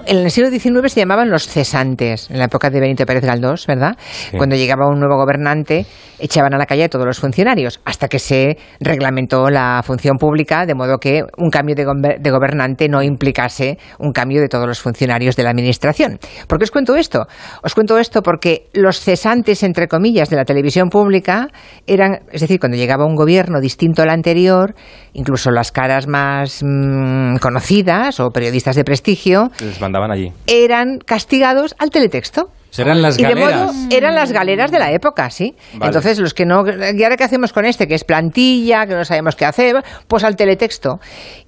En 0.10 0.20
el 0.20 0.32
siglo 0.32 0.50
XIX 0.50 0.90
se 0.90 1.02
llamaban 1.02 1.30
los 1.30 1.48
cesantes, 1.50 2.30
en 2.30 2.40
la 2.40 2.46
época 2.46 2.70
de 2.70 2.80
Benito 2.80 3.06
Pérez 3.06 3.26
Galdós, 3.26 3.68
¿verdad? 3.68 3.98
Cuando 4.38 4.56
llegaba 4.56 4.88
un 4.88 5.00
nuevo 5.00 5.18
gobernante, 5.18 5.86
echaban 6.18 6.54
a 6.54 6.58
la 6.58 6.66
calle 6.66 6.86
a 6.86 6.90
todos 6.90 7.06
los 7.06 7.20
funcionarios, 7.20 7.82
hasta 7.84 8.08
que 8.08 8.18
se 8.18 8.58
reglamentó 8.80 9.50
la 9.50 9.82
función 9.84 10.16
pública, 10.18 10.66
de 10.66 10.76
modo 10.76 11.00
que 11.00 11.24
un 11.38 11.50
cambio 11.50 11.76
de, 11.76 11.86
gober- 11.86 12.20
de 12.22 12.32
gobernante 12.32 12.88
no 12.88 13.04
implicase 13.04 13.78
un 14.00 14.14
cambio 14.14 14.40
de 14.40 14.48
todos 14.48 14.66
los 14.66 14.80
funcionarios 14.80 15.36
de 15.36 15.44
la 15.44 15.50
administración. 15.50 16.20
¿Por 16.48 16.58
qué 16.58 16.64
os 16.64 16.72
cuento 16.72 16.96
esto? 16.96 17.28
Os 17.62 17.76
cuento 17.76 17.98
esto 17.98 18.22
porque 18.22 18.70
los 18.74 19.02
cesantes, 19.02 19.62
entre 19.62 19.90
comillas, 19.90 20.30
de 20.30 20.38
la 20.38 20.46
televisión 20.46 20.88
pública 20.88 21.50
eran, 21.86 22.20
es 22.32 22.40
decir, 22.40 22.62
cuando 22.62 22.78
llegaba 22.78 23.06
un 23.06 23.16
gobierno 23.16 23.60
distinto 23.60 24.04
al 24.04 24.10
anterior, 24.10 24.74
incluso 25.18 25.52
las 25.52 25.72
caras 25.72 26.08
más 26.08 26.62
mm, 26.64 27.38
conocidas 27.38 28.20
o 28.22 28.30
periodistas 28.30 28.76
de 28.76 28.84
prestigio, 28.86 29.50
Les 29.60 29.82
mandaban 29.82 30.12
allí. 30.12 30.32
eran 30.46 31.00
castigados 31.00 31.76
al 31.80 31.90
teletexto. 31.90 32.50
Serán 32.70 33.02
las 33.02 33.18
y 33.18 33.24
de 33.24 33.36
modo 33.36 33.50
galeras. 33.50 33.76
eran 33.90 34.16
las 34.16 34.32
galeras 34.32 34.72
de 34.72 34.80
la 34.80 34.92
época, 34.92 35.30
sí. 35.30 35.56
Vale. 35.74 35.86
Entonces, 35.88 36.20
los 36.20 36.34
que 36.34 36.46
no. 36.46 36.64
¿Y 36.68 37.04
ahora 37.04 37.18
qué 37.18 37.24
hacemos 37.24 37.54
con 37.54 37.66
este? 37.66 37.88
Que 37.88 37.96
es 37.96 38.04
plantilla, 38.04 38.86
que 38.86 38.94
no 38.94 39.04
sabemos 39.06 39.36
qué 39.36 39.46
hacer, 39.46 39.84
pues 40.08 40.24
al 40.24 40.36
teletexto. 40.36 41.00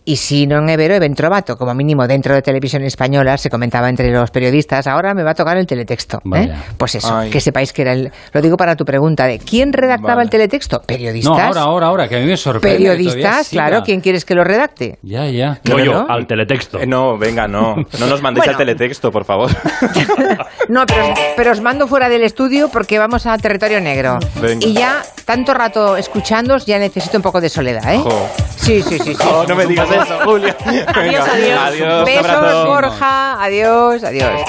Y 0.06 0.16
si 0.16 0.48
no 0.48 0.58
en 0.58 0.70
Evero, 0.70 0.96
Eventrovato, 0.96 1.56
como 1.56 1.74
mínimo 1.76 2.08
dentro 2.08 2.34
de 2.34 2.42
televisión 2.42 2.82
española, 2.84 3.38
se 3.38 3.50
comentaba 3.52 3.90
entre 3.90 4.10
los 4.12 4.32
periodistas, 4.32 4.88
ahora 4.88 5.14
me 5.14 5.22
va 5.24 5.32
a 5.32 5.36
tocar 5.36 5.56
el 5.58 5.68
teletexto. 5.68 6.20
¿eh? 6.36 6.52
Pues 6.78 6.96
eso, 6.96 7.16
Ay. 7.16 7.30
que 7.30 7.40
sepáis 7.40 7.74
que 7.74 7.84
era 7.84 7.94
el. 7.94 8.12
Lo 8.34 8.42
digo 8.42 8.58
para 8.58 8.76
tu 8.76 8.86
pregunta 8.86 9.28
de 9.28 9.38
¿quién 9.38 9.72
redactaba 9.72 10.16
Vale. 10.16 10.24
el 10.24 10.30
teletexto? 10.32 10.82
Periodistas. 10.88 11.36
No, 11.38 11.40
ahora, 11.40 11.62
ahora, 11.62 11.88
ahora, 11.88 12.08
que 12.08 12.16
a 12.16 12.20
mí 12.20 12.26
me 12.26 12.38
sorprende. 12.38 12.78
Periodistas, 12.80 13.50
claro, 13.50 13.84
¿quién 13.84 14.02
quieres 14.02 14.26
que 14.26 14.34
lo 14.34 14.44
redacte? 14.44 14.98
Ya, 15.04 15.28
ya. 15.28 15.60
No 15.70 15.78
yo, 15.78 16.10
al 16.10 16.26
teletexto. 16.26 16.80
Eh, 16.80 16.88
no, 16.88 17.18
venga, 17.20 17.48
no. 17.48 17.76
No 18.00 18.08
nos 18.08 18.22
mandéis 18.24 18.46
Bueno. 18.46 18.52
al 18.54 18.66
teletexto, 18.66 19.12
por 19.12 19.26
favor. 19.26 19.52
No, 20.70 20.86
pero, 20.86 21.09
pero 21.36 21.52
os 21.52 21.62
mando 21.62 21.88
fuera 21.88 22.10
del 22.10 22.24
estudio 22.24 22.70
porque 22.70 23.00
vamos 23.00 23.26
a 23.26 23.38
territorio 23.38 23.82
negro. 23.82 24.20
Venga. 24.36 24.66
Y 24.66 24.74
ya, 24.74 25.04
tanto 25.26 25.54
rato 25.54 25.98
escuchándos, 25.98 26.66
ya 26.66 26.80
necesito 26.80 27.18
un 27.18 27.24
poco 27.24 27.42
de 27.42 27.50
soledad, 27.50 27.94
¿eh? 27.94 28.00
Jo. 28.04 28.30
Sí, 28.58 28.82
sí, 28.82 28.98
sí. 29.00 29.16
sí. 29.16 29.18
Oh, 29.32 29.46
no 29.48 29.56
me 29.56 29.66
digas 29.66 29.90
eso, 29.90 30.20
Julia. 30.26 30.56
Venga, 30.66 31.24
adiós. 31.24 31.30
adiós. 31.30 32.06
Besos. 32.06 32.66
Borja. 32.66 33.44
Adiós, 33.44 34.04
adiós. 34.04 34.42